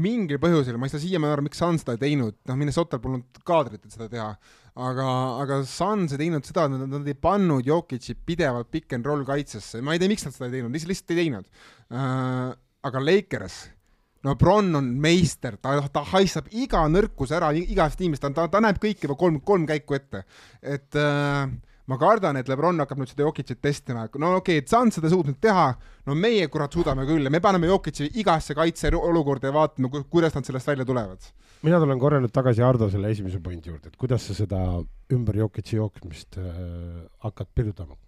[0.00, 3.42] mingil põhjusel, ma ei saa siiamaani aru, miks Suns seda ei teinud, noh, Minnesotal polnud
[3.46, 4.26] kaadrit, et seda teha,
[4.74, 5.06] aga,
[5.44, 9.82] aga Suns ei teinud seda, nad, nad ei pannud Jokic'i pidevalt pick and roll kaitsesse,
[9.84, 11.48] ma ei tea, miks nad seda ei teinud, lihtsalt, lihtsalt ei teinud
[11.94, 12.50] äh,.
[12.84, 13.60] aga Lakers,
[14.24, 18.80] no Bron on meister, ta, ta haistab iga nõrkuse ära igast tiimist, ta, ta, näeb
[18.82, 20.24] kõike juba kolm, kolm käiku ette,
[20.64, 21.44] et äh,
[21.90, 25.36] ma kardan, et Lebron hakkab nüüd seda Jokicit testima, no okei okay,, Suns seda suutnud
[25.42, 25.66] teha,
[26.08, 30.48] no meie kurat suudame küll ja me paneme Jokici igasse kaitseolukorda ja vaatame, kuidas nad
[30.48, 31.28] sellest välja tulevad.
[31.64, 34.62] mina tulen korra nüüd tagasi Ardo selle esimese pointi juurde, et kuidas sa seda
[35.12, 36.48] ümber Jokici jooksmist äh,
[37.26, 38.00] hakkad pidurdama.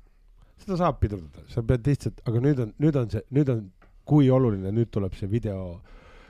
[0.65, 3.67] seda saab pidurdada, sa pead lihtsalt, aga nüüd on, nüüd on see, nüüd on,
[4.07, 5.83] kui oluline, nüüd tuleb see video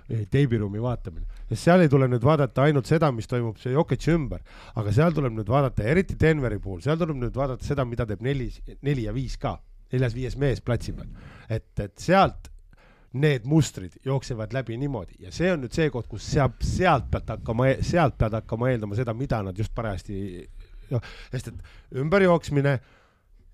[0.06, 1.26] teibiruumi vaatamine.
[1.48, 4.42] Sest seal ei tule nüüd vaadata ainult seda, mis toimub see Jokic'i ümber,
[4.78, 8.22] aga seal tuleb nüüd vaadata, eriti Denveri puhul, seal tuleb nüüd vaadata seda, mida teeb
[8.26, 8.48] neli,
[8.86, 9.56] neli ja viis ka,
[9.94, 11.10] neljas-viies mees platsi peal.
[11.48, 12.50] et, et sealt
[13.16, 15.16] need mustrid jooksevad läbi niimoodi.
[15.24, 18.98] Ja see on nüüd see koht, kus sealt, sealt pealt hakkama, sealt pead hakkama eeldama
[18.98, 20.46] seda, mida nad just parajasti,
[20.90, 22.78] noh, sest et ümberjooksmine,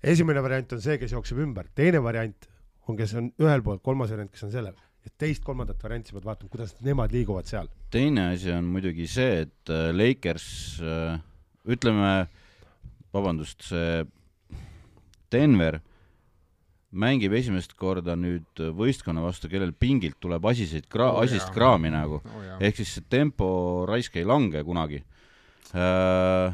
[0.03, 2.49] esimene variant on see, kes jookseb ümber, teine variant
[2.87, 6.27] on, kes on ühel pool, kolmas variant, kes on sellel ja teist-kolmandat varianti sa pead
[6.27, 7.69] vaatama, kuidas nemad liiguvad seal.
[7.91, 10.45] teine asi on muidugi see, et äh, Lakers,
[10.81, 11.17] äh,
[11.69, 12.13] ütleme,
[13.13, 14.03] vabandust, see
[15.33, 15.79] Denver
[16.93, 22.19] mängib esimest korda nüüd võistkonna vastu, kellel pingilt tuleb asiseid kra- oh,, asist kraami nagu
[22.21, 22.43] oh,.
[22.61, 23.47] ehk siis see tempo
[23.89, 25.01] raisk ei lange kunagi.
[25.73, 26.53] Äh,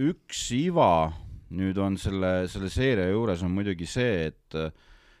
[0.00, 1.12] üks iva
[1.52, 4.58] nüüd on selle, selle seeria juures on muidugi see, et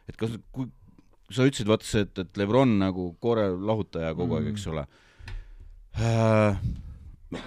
[0.08, 0.68] et kas, kui
[1.30, 4.74] sa ütlesid, vaata see, et, et Lebron nagu koore lahutaja kogu aeg, eks mm.
[4.74, 4.84] ole
[6.00, 6.60] äh,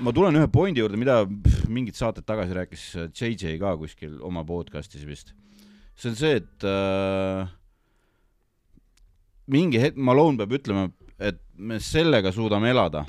[0.06, 4.46] ma tulen ühe pointi juurde, mida pff, mingid saated tagasi rääkis JJ ka kuskil oma
[4.48, 5.34] podcast'is vist
[6.02, 7.48] see on see, et äh,
[9.52, 10.88] mingi hetk Malone peab ütlema,
[11.22, 13.04] et me sellega suudame elada,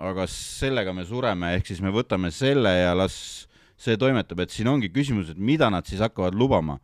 [0.00, 3.16] aga sellega me sureme, ehk siis me võtame selle ja las
[3.80, 6.78] see toimetab, et siin ongi küsimus, et mida nad siis hakkavad lubama.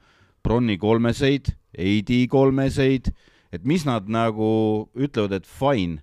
[0.46, 3.12] Bronni kolmeseid, AD kolmeseid,
[3.52, 4.48] et mis nad nagu
[4.94, 6.00] ütlevad, et fine,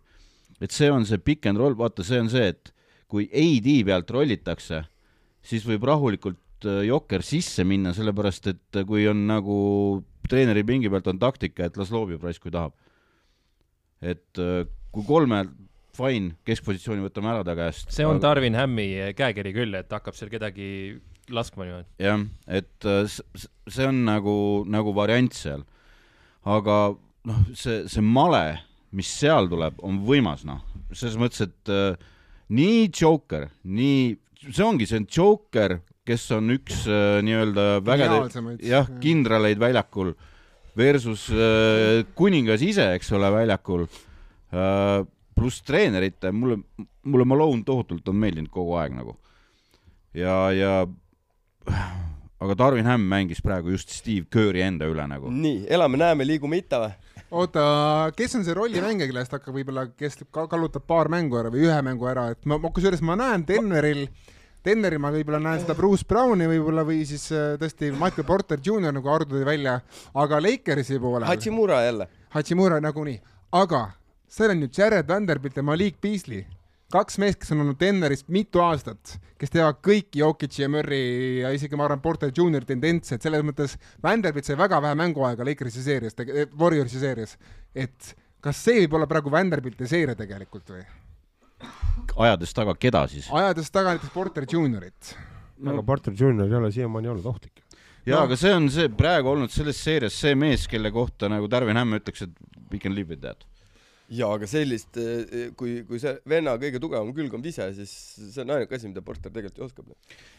[0.63, 2.73] et see on see pick and roll, vaata, see on see, et
[3.07, 4.83] kui AD pealt rollitakse,
[5.43, 9.57] siis võib rahulikult Äh, jokker sisse minna, sellepärast et äh, kui on nagu
[10.29, 12.75] treeneri pingi pealt on taktika, et las loobib raisk, kui tahab.
[14.03, 15.43] et äh, kui kolme
[15.95, 17.91] fine, keskpositsiooni võtame ära ta käest.
[17.93, 18.27] see on aga...
[18.27, 18.87] Darwin Hammi
[19.17, 20.67] käekiri küll, et hakkab seal kedagi
[21.31, 21.87] laskma niimoodi.
[22.03, 24.35] jah, et see on nagu,
[24.67, 25.63] nagu variant seal.
[26.43, 26.79] aga
[27.29, 28.59] noh, see, see male,
[28.91, 30.59] mis seal tuleb, on võimas, noh,
[30.91, 32.11] selles mõttes, et äh,
[32.53, 34.13] nii Joker, nii,
[34.49, 40.11] see ongi, see on Joker kes on üks äh, nii-öelda vägede, jah, kindraleid väljakul
[40.77, 45.03] versus äh, kuningas ise, eks ole, väljakul äh,.
[45.33, 46.59] pluss treenerite, mulle,
[47.09, 49.15] mulle Malone tohutult on meeldinud kogu aeg nagu.
[50.13, 50.73] ja, ja
[52.43, 55.31] aga Darwin Hamm mängis praegu just Steve Kerri enda üle nagu.
[55.31, 56.93] nii, elame-näeme, liigume itta või?
[57.33, 57.63] oota,
[58.17, 62.09] kes on see rollimängija, kellest hakkab võib-olla, kes kallutab paar mängu ära või ühe mängu
[62.09, 64.07] ära, et ma, kusjuures ma näen Denveril
[64.63, 68.93] Denveri ma võib-olla näen seda Bruce Browni võib-olla või siis äh, tõesti Michael Porter Jr
[68.95, 69.73] nagu Ardo tõi välja,
[70.15, 71.27] aga Lakersi poolel.
[71.27, 72.07] Hachimura jälle.
[72.31, 73.17] Hachimura nagunii,
[73.59, 73.81] aga
[74.31, 76.45] seal on ju Jared Vanderbilt ja Malik Beasley,
[76.93, 81.03] kaks meest, kes on olnud Denveris mitu aastat, kes teevad kõiki Jokic'i ja Murry
[81.41, 85.47] ja isegi ma arvan, Porter Jr tendentse, et selles mõttes Vanderbilt sai väga vähe mänguaega
[85.47, 86.17] Lakersi seerias,
[86.59, 87.37] Warriorsi seerias,
[87.73, 88.13] et
[88.43, 90.83] kas see võib olla praegu Vanderbilti seeria tegelikult või?
[92.25, 93.29] ajades taga keda siis?
[93.31, 95.13] ajades taga näiteks Porter Juniorit
[95.57, 95.71] no..
[95.73, 97.63] aga Porter Junior ei ole siiamaani olnud ohtlik.
[98.05, 101.49] jaa no., aga see on see praegu olnud selles seerias see mees, kelle kohta nagu
[101.49, 103.47] Darwin Hamm ütleks, et we can live with that
[104.11, 107.93] jaa, aga sellist, eh, kui, kui see venna kõige tugevam külg on vise, siis
[108.33, 109.93] see on ainuke asi, mida Porter tegelikult ju oskab.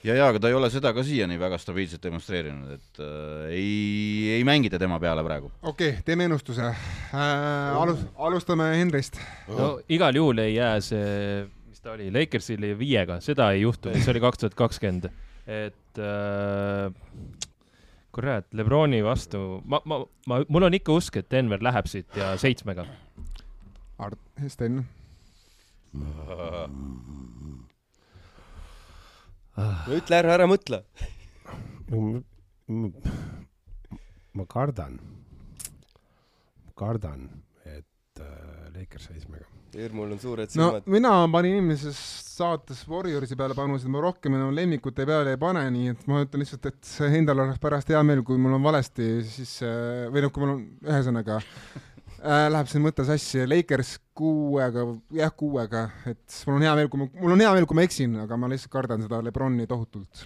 [0.04, 4.34] ja, ja aga ta ei ole seda ka siiani väga stabiilselt demonstreerinud, et äh, ei,
[4.36, 5.50] ei mängita tema peale praegu.
[5.62, 7.80] okei okay,, teeme ennustuse äh,.
[7.80, 9.18] alus-, alustame Henrist.
[9.48, 14.12] no igal juhul ei jää see, mis ta oli, Lakersil viiega, seda ei juhtu, see
[14.12, 15.08] oli kaks tuhat kakskümmend,
[15.48, 16.92] et äh,
[18.14, 22.36] kurat, Lebroni vastu, ma, ma, ma, mul on ikka usk, et Denver läheb siit ja
[22.38, 22.84] seitsmega
[24.02, 24.18] Art-,
[24.50, 24.82] Sten
[25.94, 26.10] no
[29.94, 30.82] ütle ära, ära mõtle.
[34.34, 34.98] ma kardan,
[36.74, 37.28] kardan,
[37.68, 38.24] et äh,
[38.74, 39.46] Lakers seitsmega.
[39.74, 40.82] hirmul on suured silmad.
[40.86, 41.98] no mina panin eelmises
[42.34, 46.42] saates Warriorsi peale panusid, ma rohkem enam lemmikute peale ei pane, nii et ma ütlen
[46.42, 50.34] lihtsalt, et endal oleks pärast hea meel, kui mul on valesti, siis äh, või noh,
[50.34, 51.38] kui mul on ühesõnaga
[52.24, 57.02] äh, läheb siin mõte sassi, Lakers kuuega, jah, kuuega, et mul on hea meel, kui
[57.02, 60.24] ma, mul on hea meel, kui ma eksin, aga ma lihtsalt kardan seda Lebroni tohutult.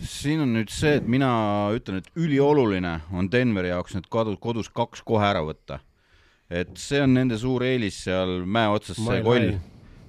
[0.00, 1.30] siin on nüüd see, et mina
[1.76, 5.80] ütlen, et ülioluline on Denveri jaoks need kodus, kodus kaks kohe ära võtta.
[6.50, 9.50] et see on nende suur eelis seal mäe otsas, see koll.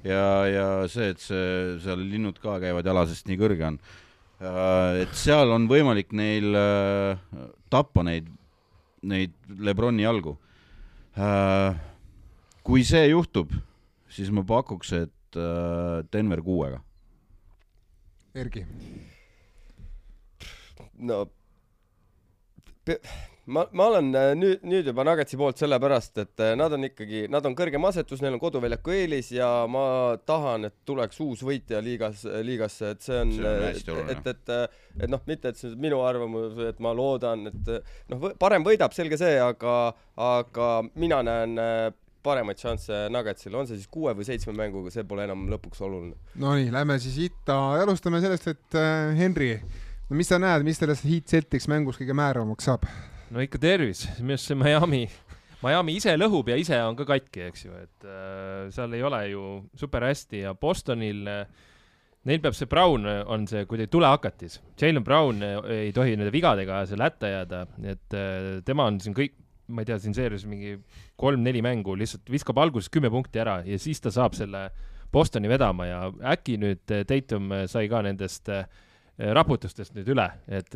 [0.04, 1.50] ja, ja see, et see,
[1.84, 3.82] seal linnud ka käivad jala, sest nii kõrge on.
[4.42, 8.30] Äh, et seal on võimalik neil äh, tappa neid,
[9.02, 10.38] neid Lebroni jalgu
[12.64, 13.52] kui see juhtub,
[14.12, 16.82] siis ma pakuks, et äh, Denver kuuega.
[18.36, 18.66] Erki?
[21.02, 21.26] no
[23.46, 27.24] ma, ma olen äh, nüüd, nüüd juba Nuggetsi poolt sellepärast, et äh, nad on ikkagi,
[27.32, 29.86] nad on kõrgem asetus, neil on koduväljaku eelis ja ma
[30.26, 33.72] tahan, et tuleks uus võitja liigas, liigasse, et see on, oluline.
[34.18, 37.74] et, et, et, et noh, mitte et see on minu arvamus, et ma loodan, et
[38.14, 39.82] noh, parem võidab, selge see, aga,
[40.32, 41.58] aga mina näen
[42.24, 46.18] paremaid šansse Nuggetsil, on see siis kuue või seitsme mänguga, see pole enam lõpuks oluline.
[46.42, 49.56] Nonii, lähme siis itta ja alustame sellest, et äh, Henri,
[50.10, 52.86] no mis sa näed, mis sellest Heat Celtics mängus kõige määravamaks saab?
[53.32, 55.02] No ikka tervis, minu arust see Miami,
[55.62, 59.22] Miami ise lõhub ja ise on ka katki, eks ju, et äh, seal ei ole
[59.32, 59.44] ju
[59.80, 61.68] super hästi ja Bostonil äh,
[62.30, 65.56] Neil peab see Brown on see kuidagi tulehakatis, Jalen Brown äh,
[65.88, 67.64] ei tohi nende vigadega seal hätta jääda,
[67.94, 69.38] et äh, tema on siin kõik,
[69.72, 70.76] ma ei tea, siin seerias mingi
[71.22, 74.68] kolm-neli mängu lihtsalt viskab alguses kümme punkti ära ja siis ta saab selle
[75.12, 78.68] Bostoni vedama ja äkki nüüd äh, Tatum sai ka nendest äh,
[79.36, 80.72] raputustest nüüd üle, et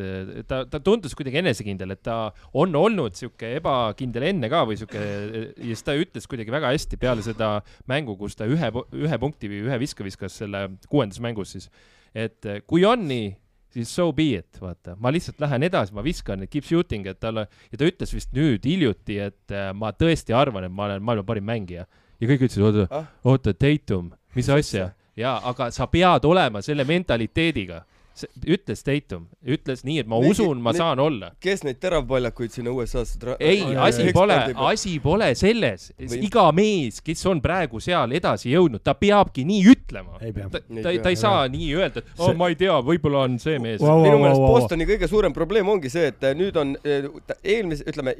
[0.47, 2.17] ta, ta tundus kuidagi enesekindel, et ta
[2.53, 6.99] on olnud sihuke ebakindel enne ka või sihuke ja siis ta ütles kuidagi väga hästi
[7.01, 7.55] peale seda
[7.89, 11.71] mängu, kus ta ühe, ühe punkti või ühe viske viskas selle kuuendas mängus siis,
[12.13, 13.31] et kui on nii,
[13.75, 17.47] siis so be it, vaata, ma lihtsalt lähen edasi, ma viskan, keep shooting, et talle
[17.71, 21.49] ja ta ütles vist nüüd hiljuti, et ma tõesti arvan, et ma olen maailma parim
[21.49, 21.87] mängija
[22.21, 24.91] ja kõik ütlesid, oota ah., oota, Tatum, mis asja?
[25.15, 27.81] jaa, aga sa pead olema selle mentaliteediga
[28.23, 31.31] ütles Tatum, ütles nii, et ma Need, usun, ma need, saan olla.
[31.43, 33.35] kes neid teravpaljakuid sinna USA-sse tra-?
[33.43, 34.37] ei, asi pole,
[34.69, 39.61] asi pole selles Või..., iga mees, kes on praegu seal edasi jõudnud, ta peabki nii
[39.73, 40.19] ütlema.
[40.21, 42.39] ta, ta, ta, ta ei saa nii öelda, et oh, see...
[42.39, 44.03] ma ei tea, võib-olla on see mees wow,.
[44.05, 44.59] minu meelest wow, wow.
[44.61, 47.09] Bostoni kõige suurem probleem ongi see, et äh, nüüd on äh,
[47.43, 48.15] eelmise, ütleme,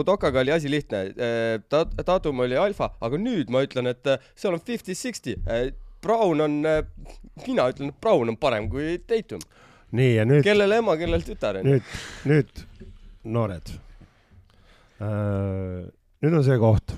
[0.00, 4.60] Udokaga oli asi lihtne, äh, Tatum oli alfa, aga nüüd ma ütlen, et seal on
[4.60, 5.38] fifty-sixty
[6.04, 6.82] Brown on, äh,
[7.46, 9.42] mina ütlen, et Brown on parem kui Tatum.
[9.96, 10.42] nii ja nüüd.
[10.46, 11.68] kellele ema, kellel tütar on.
[11.68, 11.94] nüüd,
[12.30, 12.64] nüüd
[13.24, 13.72] noored
[15.00, 15.86] äh,.
[16.20, 16.96] nüüd on see koht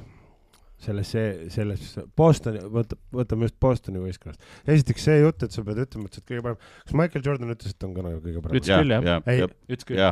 [0.83, 1.13] selles,
[1.55, 1.83] selles
[2.19, 4.43] Bostoni, võta, võtame just Bostoni võistkonnast.
[4.67, 6.71] esiteks see jutt, et sa pead ütlema, et sa oled kõige parem.
[6.87, 8.59] kas Michael Jordan ütles, et on ka nagu kõige parem?
[8.59, 9.29] ütles küll, jah.
[9.31, 10.07] ei, ütles küll.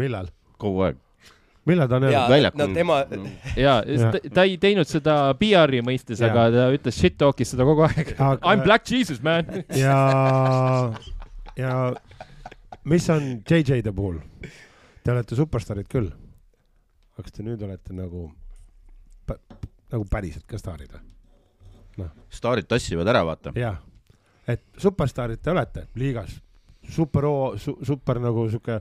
[0.00, 0.30] millal?
[0.60, 1.00] kogu aeg
[1.68, 2.30] millal ta on öelnud?
[2.30, 2.74] väljakul no,.
[2.74, 2.98] tema.
[3.66, 3.76] ja,
[4.34, 8.40] ta ei teinud seda PR-i mõistes, aga ta ütles shit talk'is seda kogu aeg aga....
[8.42, 9.48] I m black jesus man
[9.84, 9.96] ja,
[11.58, 11.72] ja
[12.84, 14.20] mis on JJ-de puhul?
[15.04, 16.12] Te olete superstaarid küll.
[17.14, 18.28] aga kas te nüüd olete nagu,
[19.92, 21.04] nagu päriselt ka staarid või?
[22.00, 22.10] noh.
[22.32, 23.52] staarid tassivad ära, vaata.
[23.58, 23.78] jah,
[24.50, 26.34] et superstaarid te olete liigas,
[26.90, 27.28] super
[27.60, 28.80] su,, super nagu sihuke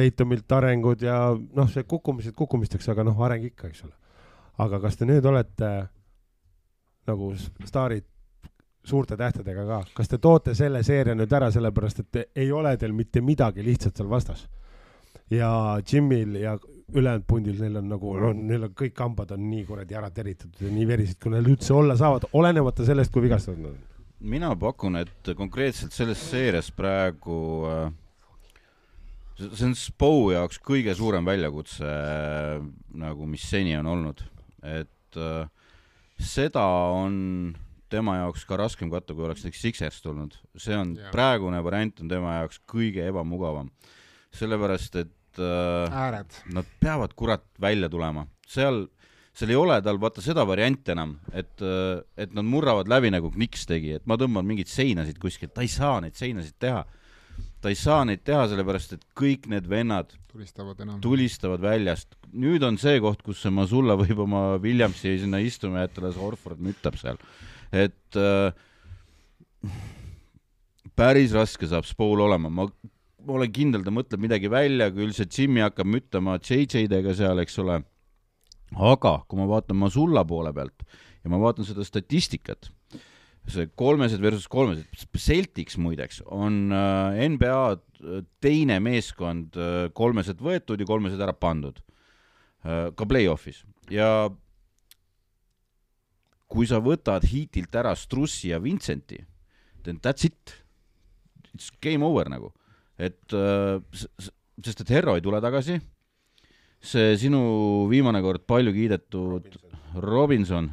[0.00, 3.96] Daytomilt arengud ja noh, see kukkumised kukkumisteks, aga noh, areng ikka, eks ole.
[4.60, 5.68] aga kas te nüüd olete
[7.08, 7.32] nagu
[7.64, 8.06] staarid
[8.84, 12.96] suurte tähtedega ka, kas te toote selle seeria nüüd ära, sellepärast et ei ole teil
[12.96, 14.46] mitte midagi lihtsalt seal vastas?
[15.30, 15.50] ja
[15.86, 16.56] Jimil ja
[16.94, 20.64] ülejäänud pundil, neil on nagu, no neil on kõik hambad on nii kuradi ära teritatud
[20.64, 24.06] ja nii verised, kui neil üldse olla saavad, olenemata sellest, kui vigastatud nad on.
[24.20, 27.36] mina pakun, et konkreetselt selles seerias praegu
[27.70, 27.92] äh,
[29.40, 31.88] see on Spo jaoks kõige suurem väljakutse
[33.00, 34.22] nagu, mis seni on olnud,
[34.66, 35.48] et äh,
[36.20, 37.16] seda on
[37.90, 40.36] tema jaoks ka raskem katta, kui oleks näiteks Sixers tulnud.
[40.60, 43.70] see on, praegune variant on tema jaoks kõige ebamugavam.
[44.36, 46.36] sellepärast, et äh, ääred.
[46.54, 48.84] Nad peavad kurat välja tulema, seal,
[49.34, 53.32] seal ei ole tal vaata seda varianti enam, et, äh, et nad murravad läbi nagu
[53.34, 56.84] Knicks tegi, et ma tõmban mingeid seinasid kuskilt, ta ei saa neid seinasid teha
[57.60, 62.16] ta ei saa neid teha, sellepärast et kõik need vennad tulistavad enam, tulistavad väljast.
[62.32, 66.62] nüüd on see koht, kus see Masulla võib oma Williamsi sinna istuma jätta, las Orford
[66.64, 67.20] mütab seal.
[67.72, 68.54] et äh,
[70.96, 72.68] päris raske saab Spool olema, ma
[73.26, 77.58] ma olen kindel, ta mõtleb midagi välja, küll see Jimmy hakkab müttama JJ-dega seal, eks
[77.62, 77.82] ole.
[78.70, 80.84] aga kui ma vaatan Masulla poole pealt
[81.20, 82.70] ja ma vaatan seda statistikat
[83.48, 84.86] see kolmesed versus kolmesed,
[85.16, 91.80] Celtics muideks on äh, NBA äh, teine meeskond äh, kolmesed võetud ja kolmesed ära pandud
[92.60, 93.62] ka play-off'is.
[93.88, 94.28] Ja
[96.52, 99.16] kui sa võtad Heatilt ära Strussi ja Vincenti,
[99.86, 100.58] then that's it.
[101.54, 102.50] It's game over nagu,
[103.00, 105.78] et sest et Herro ei tule tagasi,
[106.84, 107.40] see sinu
[107.88, 109.48] viimane kord palju kiidetud
[109.96, 110.70] Robinson, Robinson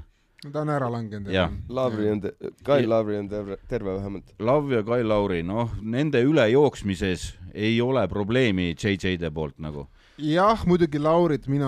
[0.52, 1.32] ta on ära langenud.
[1.70, 2.22] Lavri on,
[2.64, 4.34] Kai Lavri on terve, terve vähemalt.
[4.40, 9.88] Lav ja Kai Lauri, noh, nende ülejooksmises ei ole probleemi JJ-de poolt nagu.
[10.18, 11.68] Jah, muidugi Laurit mina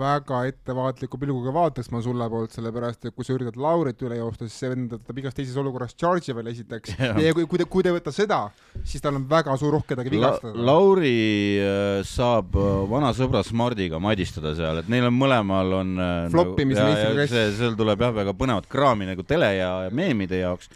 [0.00, 4.56] väga ettevaatliku pilguga vaataks Masulla poolt, sellepärast et kui sa üritad Laurit üle joosta, siis
[4.62, 7.92] see vendab igas teises olukorras charge'i veel esiteks ja, ja kui, kui te, kui te
[7.92, 8.40] võta seda,
[8.88, 10.66] siis tal on väga suur rohk kedagi vigastada La.
[10.70, 11.12] Lauri
[11.60, 15.94] äh, saab äh, vana sõbra Smardiga madistada seal, et neil on mõlemal on
[16.32, 17.36] floppimise nagu, meistriklass.
[17.36, 20.72] see, seal tuleb jah, väga põnevat kraami nagu tele ja meemide jaoks,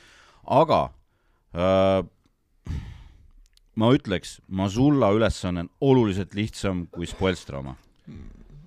[0.60, 0.84] aga
[1.56, 2.04] äh,
[3.78, 7.76] ma ütleks, Masulla ülesanne on oluliselt lihtsam kui Spoelstra oma.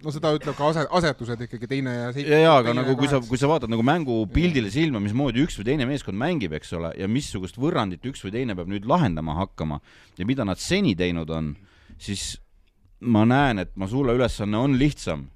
[0.02, 2.40] No seda ütleb ka ase-, asetused ikkagi teine ja seitsme.
[2.42, 5.68] ja, aga nagu kui sa, kui sa vaatad nagu mängu pildile silma, mismoodi üks või
[5.68, 9.78] teine meeskond mängib, eks ole, ja missugust võrrandit üks või teine peab nüüd lahendama hakkama
[10.18, 11.54] ja mida nad seni teinud on,
[12.02, 12.34] siis
[13.02, 15.28] ma näen, et Masula ülesanne on lihtsam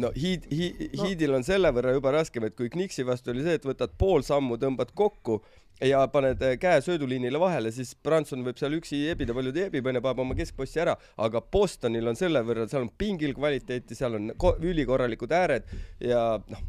[0.00, 3.58] no hiid, hiid, hiidil on selle võrra juba raskem, et kui Kniksi vastu oli see,
[3.60, 5.40] et võtad pool sammu, tõmbad kokku
[5.84, 9.86] ja paned äh, käe sööduliinile vahele, siis Branson võib seal üksi ebida, palju ta ebib,
[9.88, 14.18] onju, paneb oma keskpossi ära, aga Bostonil on selle võrra, seal on pingil kvaliteeti, seal
[14.18, 14.32] on
[14.70, 15.70] ülikorralikud ääred
[16.04, 16.66] ja noh.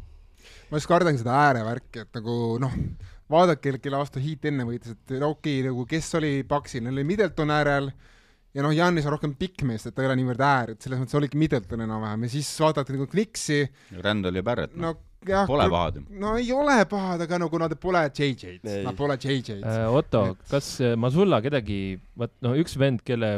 [0.70, 2.78] ma just kardangi seda äärevärki, et nagu noh,
[3.32, 7.08] vaadake, kelle aasta hiit enne võitis, et okei okay,, nagu kes oli Paksil, neil oli
[7.12, 7.92] Middleton äärel
[8.52, 11.00] ja noh, Janis on rohkem pikk mees, et ta ei ole niivõrd äär, et selles
[11.00, 13.62] mõttes oligi Middleton enam-vähem ja siis vaadati nagu Kniksi.
[14.04, 14.92] Randall ja Barrett no..
[14.92, 16.04] no jah, pole pahad ju.
[16.20, 19.86] no ei ole pahad, aga nagu nad pole JJ-d, nad pole JJ-d äh,.
[19.88, 21.82] Otto et..., kas äh, Masulla kedagi,
[22.18, 23.32] vot no üks vend, kelle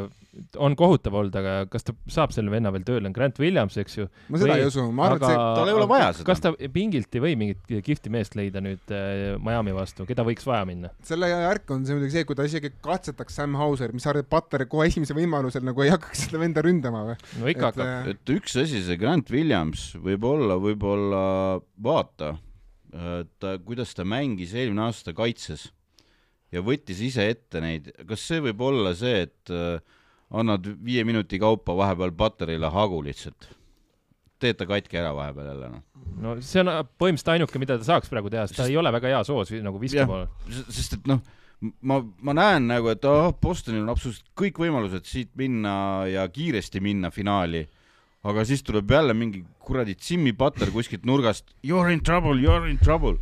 [0.60, 3.98] on kohutav olnud, aga kas ta saab selle venna veel tööle, on Grant Williams, eks
[3.98, 4.06] ju.
[4.32, 6.26] ma seda või, ei usu, ma arvan, et see, tal ei ole vaja seda.
[6.30, 10.46] kas ta pingilt ei või mingit kihvti meest leida nüüd äh, Miami vastu, keda võiks
[10.48, 10.92] vaja minna?
[11.06, 14.26] selle järk on see muidugi see, kui ta isegi katsetaks Sam Hauser, mis sa arvad,
[14.26, 17.18] et Butler kohe esimesel võimalusel nagu ei hakkaks seda venda ründama või?
[17.40, 17.86] no ikka hakkab.
[17.86, 21.22] Äh, et üks asi, see Grant Williams võib-olla, võib-olla
[21.84, 22.34] vaata,
[23.42, 25.68] ta, kuidas ta mängis eelmine aasta kaitses
[26.54, 29.78] ja võttis ise ette neid, kas see võib olla see, et äh,
[30.40, 33.50] annad viie minuti kaupa vahepeal Butterile hagu lihtsalt.
[34.42, 35.84] teed ta katki ära vahepeal jälle, noh.
[36.20, 39.14] no see on põhimõtteliselt ainuke, mida ta saaks praegu teha, sest ta ei ole väga
[39.14, 40.24] hea soos nagu viskama.
[40.68, 41.22] sest et noh,
[41.80, 46.82] ma, ma näen nagu, et oh, Bostonil on absoluutselt kõik võimalused siit minna ja kiiresti
[46.84, 47.64] minna finaali
[48.24, 51.54] aga siis tuleb jälle mingi kuradi Jimmy Butler kuskilt nurgast.
[51.62, 53.16] You are in trouble, you are in trouble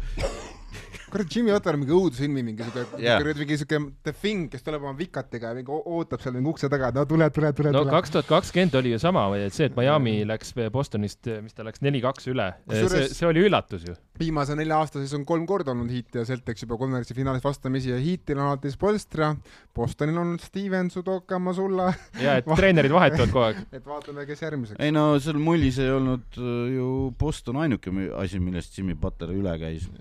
[1.13, 4.85] kurat, Jimmy Otter on mingi õudusfilmi mingi siuke yeah., mingi siuke The Thing, kes tuleb
[4.87, 7.73] oma vikatiga ja mingi ootab seal mingi ukse taga, et no tule, tule, tule.
[7.75, 11.67] no kaks tuhat kakskümmend oli ju sama, et see, et Miami läks Bostonist, mis ta
[11.67, 13.97] läks neli-kaks üle, see, see oli üllatus ju.
[14.23, 17.89] Viimase nelja aasta sees on kolm korda olnud Heat ja Celtics juba konverentsi finaalis vastamisi
[17.93, 19.27] ja Heatil on alati Spolstra,
[19.75, 21.87] Bostonil on Steven, Sudoka, Masulla.
[22.25, 23.57] ja, et treenerid vahetuvad kogu aeg.
[23.79, 24.79] et vaatame, kes järgmiseks.
[24.83, 26.45] ei no seal mullis ei olnud äh,
[26.77, 26.87] ju
[27.19, 27.89] Boston ainuke
[28.21, 29.83] asi, millest Jimmy Butler üle käis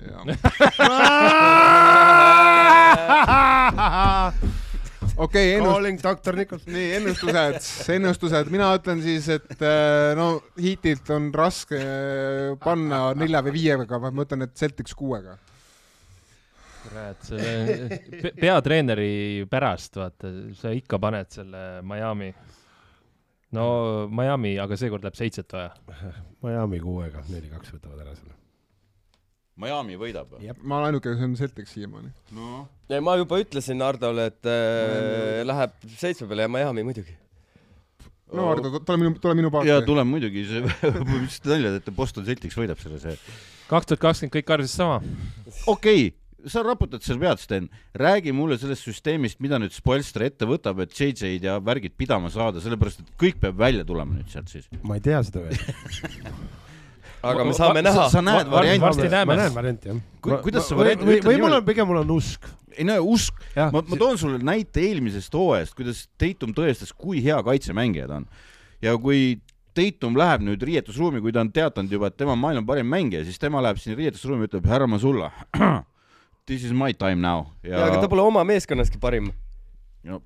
[5.18, 6.04] okei okay,, ennust-.
[6.04, 6.66] doktor Nichols.
[6.70, 13.44] nii, ennustused, ennustused, mina ütlen siis, et äh, no Heatilt on raske äh, panna nelja
[13.46, 15.38] või viiega, ma ütlen, et Celtics kuuega.
[16.82, 18.02] kurat, selle
[18.42, 22.34] peatreeneri pärast, vaata, sa ikka paned selle Miami.
[23.58, 23.66] no
[24.10, 25.74] Miami, aga seekord läheb seitset vaja.
[26.42, 28.41] Miami kuuega, neli-kaks võtavad ära selle
[29.62, 30.52] Miami võidab või?
[30.62, 32.66] ma olen ainuke, kes on Celtics siiamaani no..
[33.06, 37.18] ma juba ütlesin Hardole, et äh, läheb seitsme peale ja Miami muidugi.
[38.36, 39.72] no Hardo, tule minu, tule minu paati.
[39.72, 40.64] jaa, tule muidugi, see,
[41.12, 43.18] mis te nalja teete, Boston Celtics võidab selle, see.
[43.72, 45.00] kaks tuhat kakskümmend kõik arvasid sama.
[45.66, 46.10] okei okay
[46.50, 50.96] sa raputad seal pead, Sten, räägi mulle sellest süsteemist, mida nüüd Spoelstra ette võtab, et
[50.96, 54.66] JJ-d ja värgid pidama saada, sellepärast et kõik peab välja tulema nüüd sealt siis.
[54.82, 55.62] ma ei tea seda veel
[57.22, 58.08] aga me saame näha.
[58.10, 58.84] sa näed varianti?
[58.84, 59.30] varsti näeme.
[59.30, 60.42] ma näen varianti, jah.
[60.44, 62.48] kuidas sa varianti või, või mul on, pigem mul on usk.
[62.76, 67.38] ei no usk, ma, ma toon sulle näite eelmisest hooajast, kuidas Tatum tõestas, kui hea
[67.46, 68.28] kaitsemängija ta on.
[68.84, 69.40] ja kui
[69.78, 73.24] Tatum läheb nüüd riietusruumi, kui ta on teatanud juba, et tema on maailma parim mängija,
[73.28, 75.32] siis tema läheb sinna riietusruumi, ütleb härra Masulla,
[76.50, 77.48] this is my time now.
[77.64, 79.32] ja aga ta pole oma meeskonnaski parim.
[80.04, 80.22] no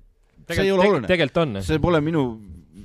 [0.46, 1.08] see ei ole oluline.
[1.10, 1.58] tegelikult on.
[1.66, 2.28] see pole minu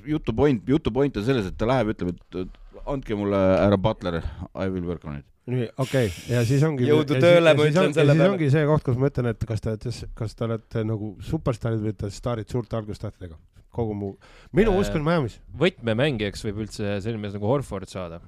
[0.05, 4.21] jutu point, jutu point on selles, et ta läheb, ütleb, et andke mulle härra Butler,
[4.55, 5.27] I will work on it.
[5.51, 6.87] nii, okei okay., ja siis ongi.
[6.89, 8.19] jõudu tööle, ma ütlen selle peale.
[8.19, 11.15] siis ongi see koht, kus ma ütlen, et kas te olete, kas te olete nagu
[11.25, 13.39] superstaarid või olete staarid suurte algustähtedega
[13.71, 14.09] kogu mu,
[14.55, 15.37] minu usk on Miami's.
[15.57, 18.19] võtmemängijaks võib üldse selline mees nagu Horford saada.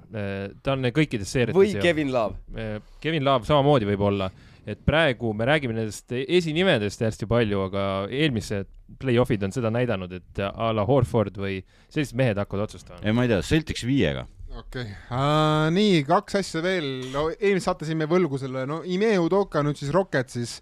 [0.62, 1.58] ta on kõikides seeriates.
[1.58, 2.80] või Kevin Love.
[3.04, 4.30] Kevin Love samamoodi võib olla,
[4.66, 10.40] et praegu me räägime nendest esinimedest hästi palju, aga eelmised play-off'id on seda näidanud, et
[10.46, 11.60] a la Horford või
[11.92, 13.02] sellised mehed hakkavad otsustama.
[13.04, 14.96] ei, ma ei tea, Celtics viiega okei okay.
[15.10, 19.80] uh,, nii kaks asja veel, no eelmises saates jäime võlgu selle, no Ime Udoka nüüd
[19.80, 20.58] siis Rocket siis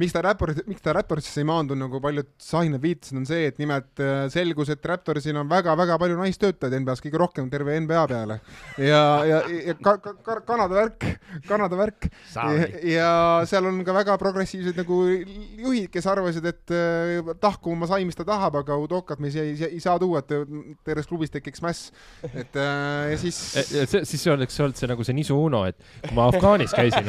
[0.00, 3.58] miks ta Raptors, miks ta Raptorsisse ei maandunud, nagu paljud sahinad viitasid, on see, et
[3.60, 8.38] nimelt äh, selgus, et Raptorsil on väga-väga palju naistöötajaid NBA-s, kõige rohkem terve NBA peale.
[8.80, 11.06] ja, ja, ja ka, ka, ka, Kanada värk,
[11.48, 12.08] Kanada värk.
[12.32, 13.10] Ja, ja
[13.48, 18.18] seal on ka väga progressiivsed nagu juhid, kes arvasid, et äh, tahku ma sain, mis
[18.18, 20.30] ta tahab, aga Udokat me ei, ei, ei saa tuua, et
[20.86, 21.92] terves klubis tekiks mäss.
[22.32, 23.42] et äh, ja siis.
[24.12, 25.76] siis oleks olnud see nagu see nisu Uno, et
[26.06, 27.06] kui ma Afgaanis käisin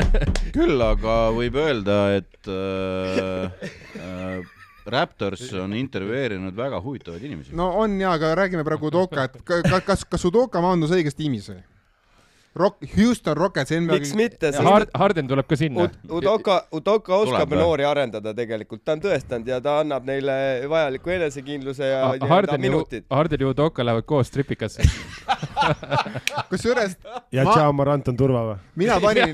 [0.57, 4.57] küll aga võib öelda, et äh, äh,
[4.91, 7.55] Raptors on intervjueerinud väga huvitavaid inimesi.
[7.57, 11.61] no on jaa, aga räägime praegu Udoka, et kas, kas Udoka maandus õiges tiimis või?
[12.55, 13.93] Rock, Houston Rockets NBA.
[13.93, 14.89] miks mitte Hard,?
[14.93, 15.93] Harden tuleb ka sinna Ud,.
[16.19, 20.35] Udoka, Udoka oskab tuleb, noori arendada tegelikult, ta on tõestanud ja ta annab neile
[20.71, 23.07] vajaliku enesekindluse ja Harden minutid.
[23.09, 24.83] Harden ja Udoka lähevad koos tripikasse
[26.51, 26.97] kusjuures.
[27.31, 27.55] ja ma...
[27.55, 28.59] Tšao Morant on turva või?
[28.83, 29.31] mina panin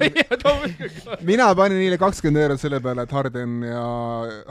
[1.26, 3.86] mina panin neile kakskümmend eurot selle peale, et Harden ja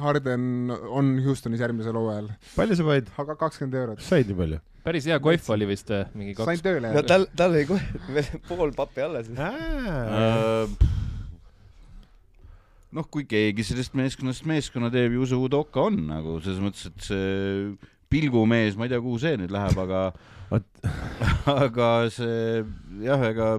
[0.03, 2.33] Harden on Houstonis järgmisel hooajal.
[2.59, 3.15] palju sa panid?
[3.23, 4.03] aga kakskümmend eurot.
[4.03, 4.65] said nii palju?
[4.87, 6.47] Päris hea kohv oli vist äh, mingi kaks.
[6.51, 6.93] sain tööle.
[6.95, 9.31] no tal, tal oli kohe pool pappi alles.
[9.35, 10.71] Äh,
[12.97, 17.09] noh, kui keegi sellest meeskonnast meeskonna teeb, ju see Udoka on nagu selles mõttes, et
[17.11, 17.71] see
[18.13, 20.03] pilgumees, ma ei tea, kuhu see nüüd läheb, aga
[21.67, 22.63] aga see
[23.03, 23.57] jah, ega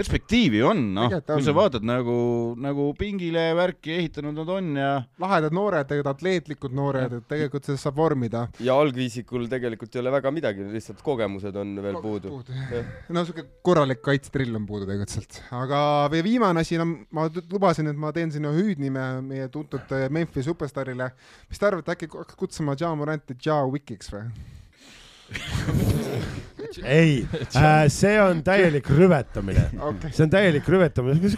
[0.00, 2.16] perspektiivi on, noh, kui sa vaatad nagu,
[2.60, 4.90] nagu pingile värki ehitanud nad on ja
[5.22, 8.46] lahedad noored, tegelikult atleetlikud noored, et tegelikult sellest saab vormida.
[8.64, 12.40] ja algviisikul tegelikult ei ole väga midagi, lihtsalt kogemused on veel Ko puudu.
[13.12, 15.80] no siuke korralik kaitsetrill on puudu tegelikult sealt, aga
[16.16, 16.86] viimane asi, no
[17.16, 21.10] ma lubasin, et ma teen sinna hüüdnime meie tuntud Memphis superstaarile.
[21.50, 24.24] mis te arvate, äkki hakkaks kutsuma Ja Moranti Ja Wikiks või?
[26.84, 30.12] ei äh,, see on täielik rüvetamine okay..
[30.12, 31.32] see on täielik rüvetamine.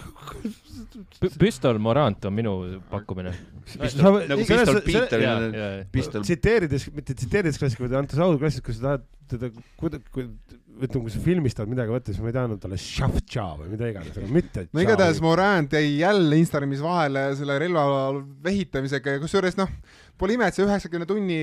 [1.39, 2.53] Pistol Morant on minu
[2.91, 3.33] pakkumine.
[3.79, 6.21] nagu Pistol Peter.
[6.21, 9.49] tsiteerides, mitte tsiteerides klassikuid, vaid andes audu klassikuid, kui sa tahad teda
[9.81, 10.27] kuidagi
[10.83, 14.17] ütleme, kui sa filmistad midagi võtta, siis ma ei teadnud talle Shavtša või mida iganes,
[14.17, 14.67] aga mitte.
[14.73, 17.85] no igatahes Morant jäi jälle Instagramis vahele selle relva
[18.45, 19.73] vehitamisega ja kusjuures noh
[20.21, 21.37] Pole ime, et see üheksakümne tunni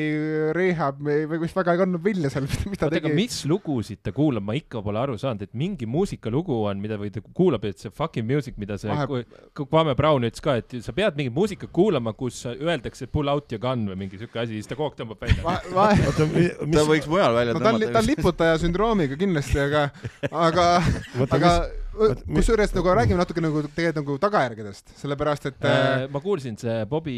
[0.55, 3.11] rehab või vist väga ei kandnud vilja seal, mis ta tegi.
[3.17, 7.11] mis lugusid ta kuulab, ma ikka pole aru saanud, et mingi muusikalugu on, mida või
[7.13, 9.26] ta kuulab, et see fucking music, mida see Vahe...
[9.59, 13.61] Kwame Brown ütles ka, et sa pead mingit muusikat kuulama, kus öeldakse pull out your
[13.63, 15.57] gun või mingi siuke asi, siis ta kogu aeg tõmbab välja Va.
[15.76, 15.89] Va...
[16.78, 17.91] ta võiks mujal välja no, tõmmata.
[17.91, 19.89] ta on liputaja sündroomiga kindlasti, aga,
[20.30, 20.72] aga,
[21.28, 26.05] aga mis kusjuures nagu räägime natuke nagu tegelikult nagu tagajärgedest, sellepärast et äh,.
[26.11, 27.15] ma kuulsin see Bobby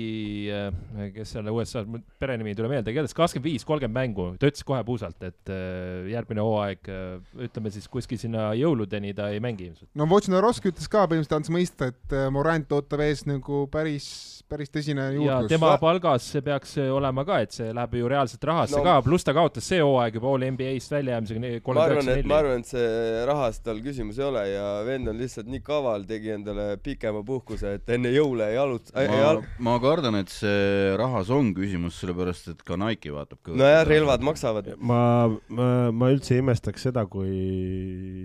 [0.52, 0.72] äh,,
[1.16, 1.88] kes seal USA-s,
[2.22, 6.12] perenimi ei tule meelde, igatahes kakskümmend viis, kolmkümmend mängu, ta ütles kohe puusalt, et äh,
[6.14, 7.18] järgmine hooaeg äh,,
[7.48, 9.90] ütleme siis kuskil sinna jõuludeni ta ei mängi ilmselt.
[9.96, 14.72] no Wojnarowski ütles ka põhimõtteliselt andis mõista, et äh, Morant ootab ees nagu päris päris
[14.72, 15.48] tõsine juurdlus.
[15.48, 18.98] ja tema palgas see peaks olema ka, et see läheb ju reaalselt rahasse no, ka,
[19.06, 22.28] pluss ta kaotas see hooaeg juba All NBA-st väljajäämisega kolmkümmend üheksa neli.
[22.32, 26.06] ma arvan, et see rahas tal küsimus ei ole ja vend on lihtsalt nii kaval,
[26.10, 30.96] tegi endale pikema puhkuse, et enne jõule ei alut- ma, al ma kardan, et see
[31.00, 33.62] rahas on küsimus, sellepärast et ka Nike vaatab kõvasti.
[33.62, 34.72] nojah, relvad maksavad.
[34.78, 35.02] ma,
[35.48, 37.32] ma, ma üldse ei imestaks seda, kui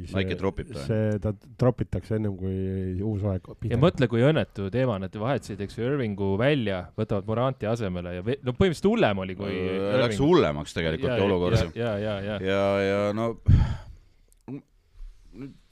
[0.06, 0.86] see, Nike tropib ta.
[0.88, 3.46] see, ta tropitakse ennem kui uus hooaeg.
[3.70, 8.14] ja mõtle, kui õnnetu teema et vahetasid, eks ju, Irving Irvingu välja, võtavad Moranti asemele
[8.16, 9.96] ja no põhimõtteliselt hullem oli kui äh,.
[10.00, 11.76] Läks hullemaks tegelikult ja, olukord.
[11.76, 13.36] ja, ja, ja, ja, ja, ja no.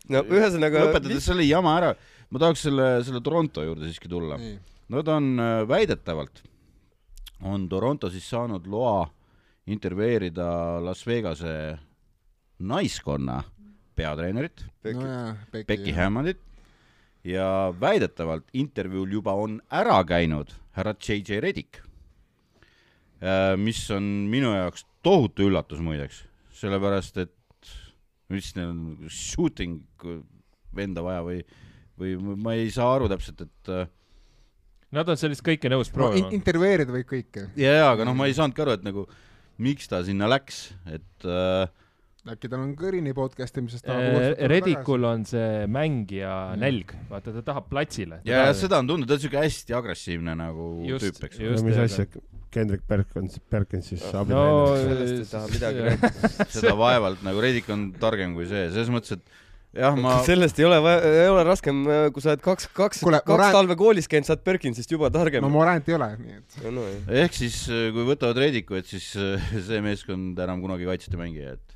[0.08, 0.84] no ühesõnaga.
[0.84, 1.94] lõpetades selle jama ära,
[2.30, 4.38] ma tahaks selle, selle Toronto juurde siiski tulla.
[4.92, 6.42] Nad on äh, väidetavalt,
[7.48, 9.06] on Toronto siis saanud loa
[9.66, 11.78] intervjueerida Las Vegase
[12.60, 13.40] naiskonna
[13.96, 14.60] peatreenerit
[14.92, 16.42] no, Becky Hammondit
[17.24, 21.80] ja väidetavalt intervjuul juba on ära käinud härra JJ Redick,
[23.22, 26.24] äh, mis on minu jaoks tohutu üllatus muideks,
[26.58, 27.70] sellepärast et
[28.32, 28.80] mis neil on,
[29.12, 29.82] shooting
[30.74, 31.42] venda vaja või,
[32.00, 33.86] või ma ei saa aru täpselt, et äh,
[34.94, 36.36] Nad on sellist kõike nõus proovima no,.
[36.36, 37.48] intervjueerida võib kõike.
[37.58, 39.08] jaa, aga noh, ma ei saanudki aru, et nagu
[39.64, 41.66] miks ta sinna läks, et äh,
[42.32, 46.62] äkki tal on kõrini podcast imisest äh, Redikul on see mängija mm.
[46.62, 48.22] nälg, vaata ta tahab platsile.
[48.24, 51.42] ja, ja seda on tundnud, ta on siuke hästi agressiivne nagu just, tüüp, eks.
[51.44, 52.08] no mis asja,
[52.54, 54.44] Kendrick Perkins, Perkins siis abi no,
[54.80, 59.18] sellest ei taha midagi rääkida seda vaevalt nagu Redik on targem kui see, selles mõttes,
[59.18, 60.16] et jah, ma.
[60.30, 63.58] sellest ei ole, ei ole raskem, kui sa oled kaks, kaks, kaks Morant...
[63.58, 65.44] talve koolis käinud, sa oled Perkinsist juba targem.
[65.44, 66.74] no Morant ei ole, nii et no,.
[66.80, 66.88] No,
[67.20, 69.12] ehk siis, kui võtavad Rediku, et siis
[69.68, 71.73] see meeskond enam kunagi kaitset ei mängi, et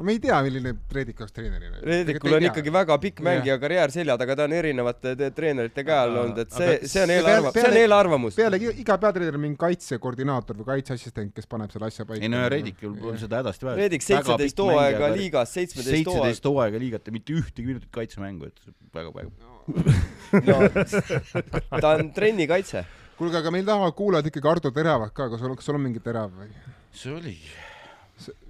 [0.00, 1.78] no me ei tea, milline Reedik oleks treenerina.
[1.84, 6.16] Reedikul on ikkagi väga pikk mängija karjäär selja taga, ta on erinevate treenerite käe all
[6.22, 8.38] olnud, et see, see on eelarvamus, see on eelarvamus.
[8.40, 12.24] pealegi iga peatreener on mingi kaitsekoordinaator või kaitseassistent, kes paneb selle asja paika.
[12.24, 13.80] ei no ja Reedikul on seda hädasti vaja.
[13.82, 16.16] Reedik seitseteist hooaega liigas, seitsmeteist hooaega.
[16.16, 18.64] seitseteist hooaega liigat ja mitte ühtegi minutit kaitsemängu, et
[18.96, 19.30] väga, väga.
[20.48, 20.60] no
[21.84, 22.86] ta on trenni kaitse.
[23.20, 26.00] kuulge, aga meil tahavad kuulajad ikkagi Ardo Teravat ka, kas sul, kas sul on mingi
[26.00, 26.48] terav või?
[26.96, 27.68] see oligi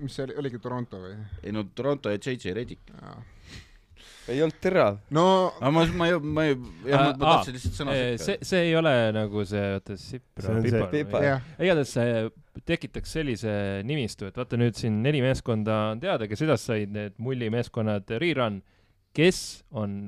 [0.00, 1.14] mis see oli, oligi Toronto või?
[1.42, 2.94] ei no Toronto ja JJ Redick.
[4.30, 5.00] ei olnud terav.
[5.14, 5.24] no
[5.58, 8.24] aga ma, ma ei, ma ei, jah, ma, ma tahtsin lihtsalt sõna sekka.
[8.26, 10.56] see, see ei ole nagu see, oota, Sipra,
[10.92, 11.28] Pipar.
[11.58, 12.14] igatahes see
[12.66, 13.52] tekitaks sellise
[13.86, 18.60] nimistu, et vaata nüüd siin neli meeskonda on teada, kes edasi said, need mullimeeskonnad, Rerun,
[19.16, 20.02] kes on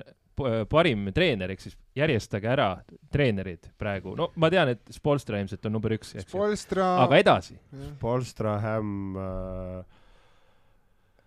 [0.71, 2.69] parim treener, ehk siis järjestage ära
[3.13, 4.15] treenerid praegu.
[4.17, 6.87] no ma tean, et Spolstra ilmselt on number üks, Spolstra...
[7.05, 7.59] aga edasi.
[7.95, 9.99] Spolstra, Hämm äh...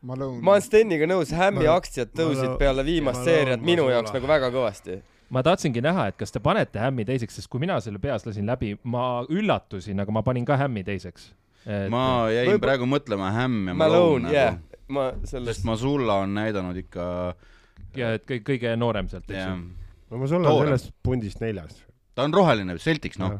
[0.06, 0.42] Malone.
[0.42, 4.30] ma olen Steniga nõus, Hämmi aktsiad tõusid Malone, peale viimast Malone, seeriat minu jaoks nagu
[4.30, 5.00] väga kõvasti
[5.34, 8.46] ma tahtsingi näha, et kas te panete Hämmi teiseks, sest kui mina selle peas lasin
[8.50, 11.32] läbi, ma üllatusin, aga ma panin ka Hämmi teiseks
[11.66, 11.90] et....
[11.94, 12.62] ma jäin Võib...
[12.66, 14.60] praegu mõtlema Hämm ja Malone, Malone yeah.
[14.60, 14.84] nagu.
[14.98, 15.50] ma sellest.
[15.56, 17.08] sest Masulla on näidanud ikka
[17.98, 19.58] ja et kõige, kõige noorem sealt, eks ju.
[20.12, 21.82] No ma sulle olen sellest pundist neljas.
[22.16, 23.38] ta on roheline, Celtics, noh.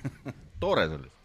[0.62, 1.16] toore sellest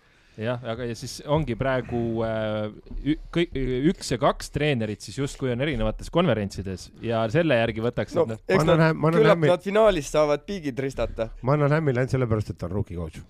[0.41, 3.55] jah, aga ja siis ongi praegu äh, kõik,
[3.91, 8.67] üks ja kaks treenerit siis justkui on erinevates konverentsides ja selle järgi võtaks no, eks
[8.67, 9.51] nad, küllap hämmi...
[9.53, 11.29] nad finaalis saavad piigid ristata.
[11.41, 13.23] ma annan Hämmile ainult sellepärast, et ta on rookie coach.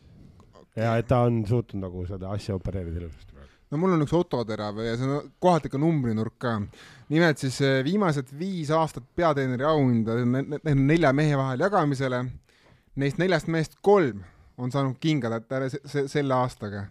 [0.75, 3.35] ja et ta on suutnud nagu seda asja opereerida ilusasti
[3.71, 6.57] no mul on üks ototerav ja see on kohati ka numbrinurk ka.
[7.13, 10.17] Nimelt siis eh, viimased viis aastat peatreeneri auhinda
[10.73, 12.23] nelja mehe vahel jagamisele.
[12.95, 14.23] Neist neljast mehest kolm
[14.57, 15.43] on saanud kingad
[15.85, 16.85] se selle aastaga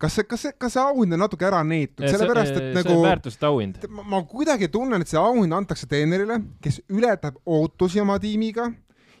[0.00, 2.96] kas see, kas see, kas see auhind on natuke ära neetud, sellepärast et see nagu
[3.04, 3.86] väärtuste auhind.
[3.88, 8.68] Ma, kuidagi tunnen, et see auhind antakse treenerile, kes ületab ootusi oma tiimiga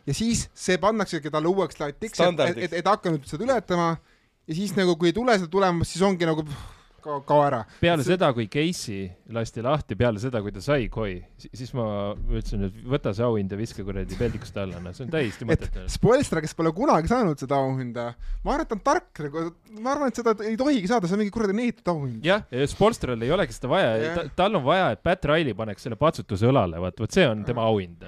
[0.06, 3.94] ja siis see pannaksegi talle uueks latiks, et, et, et, et hakka nüüd seda ületama
[3.96, 6.44] ja siis nagu, kui ei tule seda tulemust, siis ongi nagu
[7.06, 7.60] kao, kao ära.
[7.80, 8.14] peale see...
[8.14, 11.16] seda, kui Casey lasti lahti, peale seda, kui ta sai koi,
[11.46, 15.14] siis ma ütlesin, et võta see auhind ja viska kuradi peldikust alla, noh, see on
[15.14, 15.86] täiesti mõttetu.
[15.96, 18.10] Spoelstra, kes pole kunagi saanud seda auhinda,
[18.42, 19.46] ma arvan, et ta on tark nagu,
[19.78, 22.20] ma arvan, et seda ei tohigi saada, see on mingi kuradi neetud auhind.
[22.26, 25.98] jah, Spolstral ei olegi seda vaja ta,, tal on vaja, et Pat Riley paneks selle
[26.00, 28.06] patsutuse õlale, vaat, vot see on tema auhind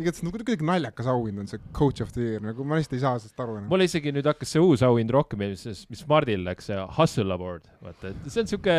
[0.00, 3.02] igatahes nagu kuidagi naljakas auhind on see coach of the year, nagu ma lihtsalt ei
[3.02, 6.70] saa sellest aru mulle isegi nüüd hakkas see uus auhind rohkem meeldima, mis Mardil läks,
[6.70, 8.76] see Hustle Award, vaata, et see on siuke,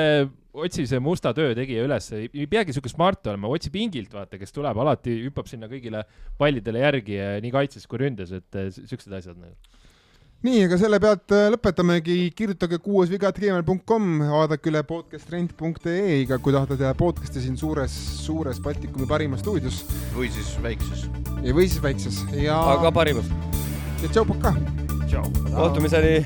[0.66, 4.56] otsi see musta töö tegija üles, ei peagi siuke smart olema, otsi pingilt, vaata, kes
[4.56, 6.02] tuleb alati, hüppab sinna kõigile
[6.42, 9.54] pallidele järgi nii kaitses kui ründes, et siuksed asjad nagu
[10.44, 17.44] nii, aga selle pealt äh, lõpetamegi, kirjutage kuuesviga.gmail.com, vaadake üle podcastrent.ee-ga, kui tahate teha podcast'i
[17.46, 19.84] siin suures, suures Baltikumi parimas stuudios.
[20.18, 21.08] või siis väikses.
[21.44, 22.60] või siis väikses ja.
[22.76, 23.30] aga parimas.
[24.04, 24.56] ja tšau, pakaa.
[25.08, 25.24] tšau.
[25.54, 26.20] kohtumiseni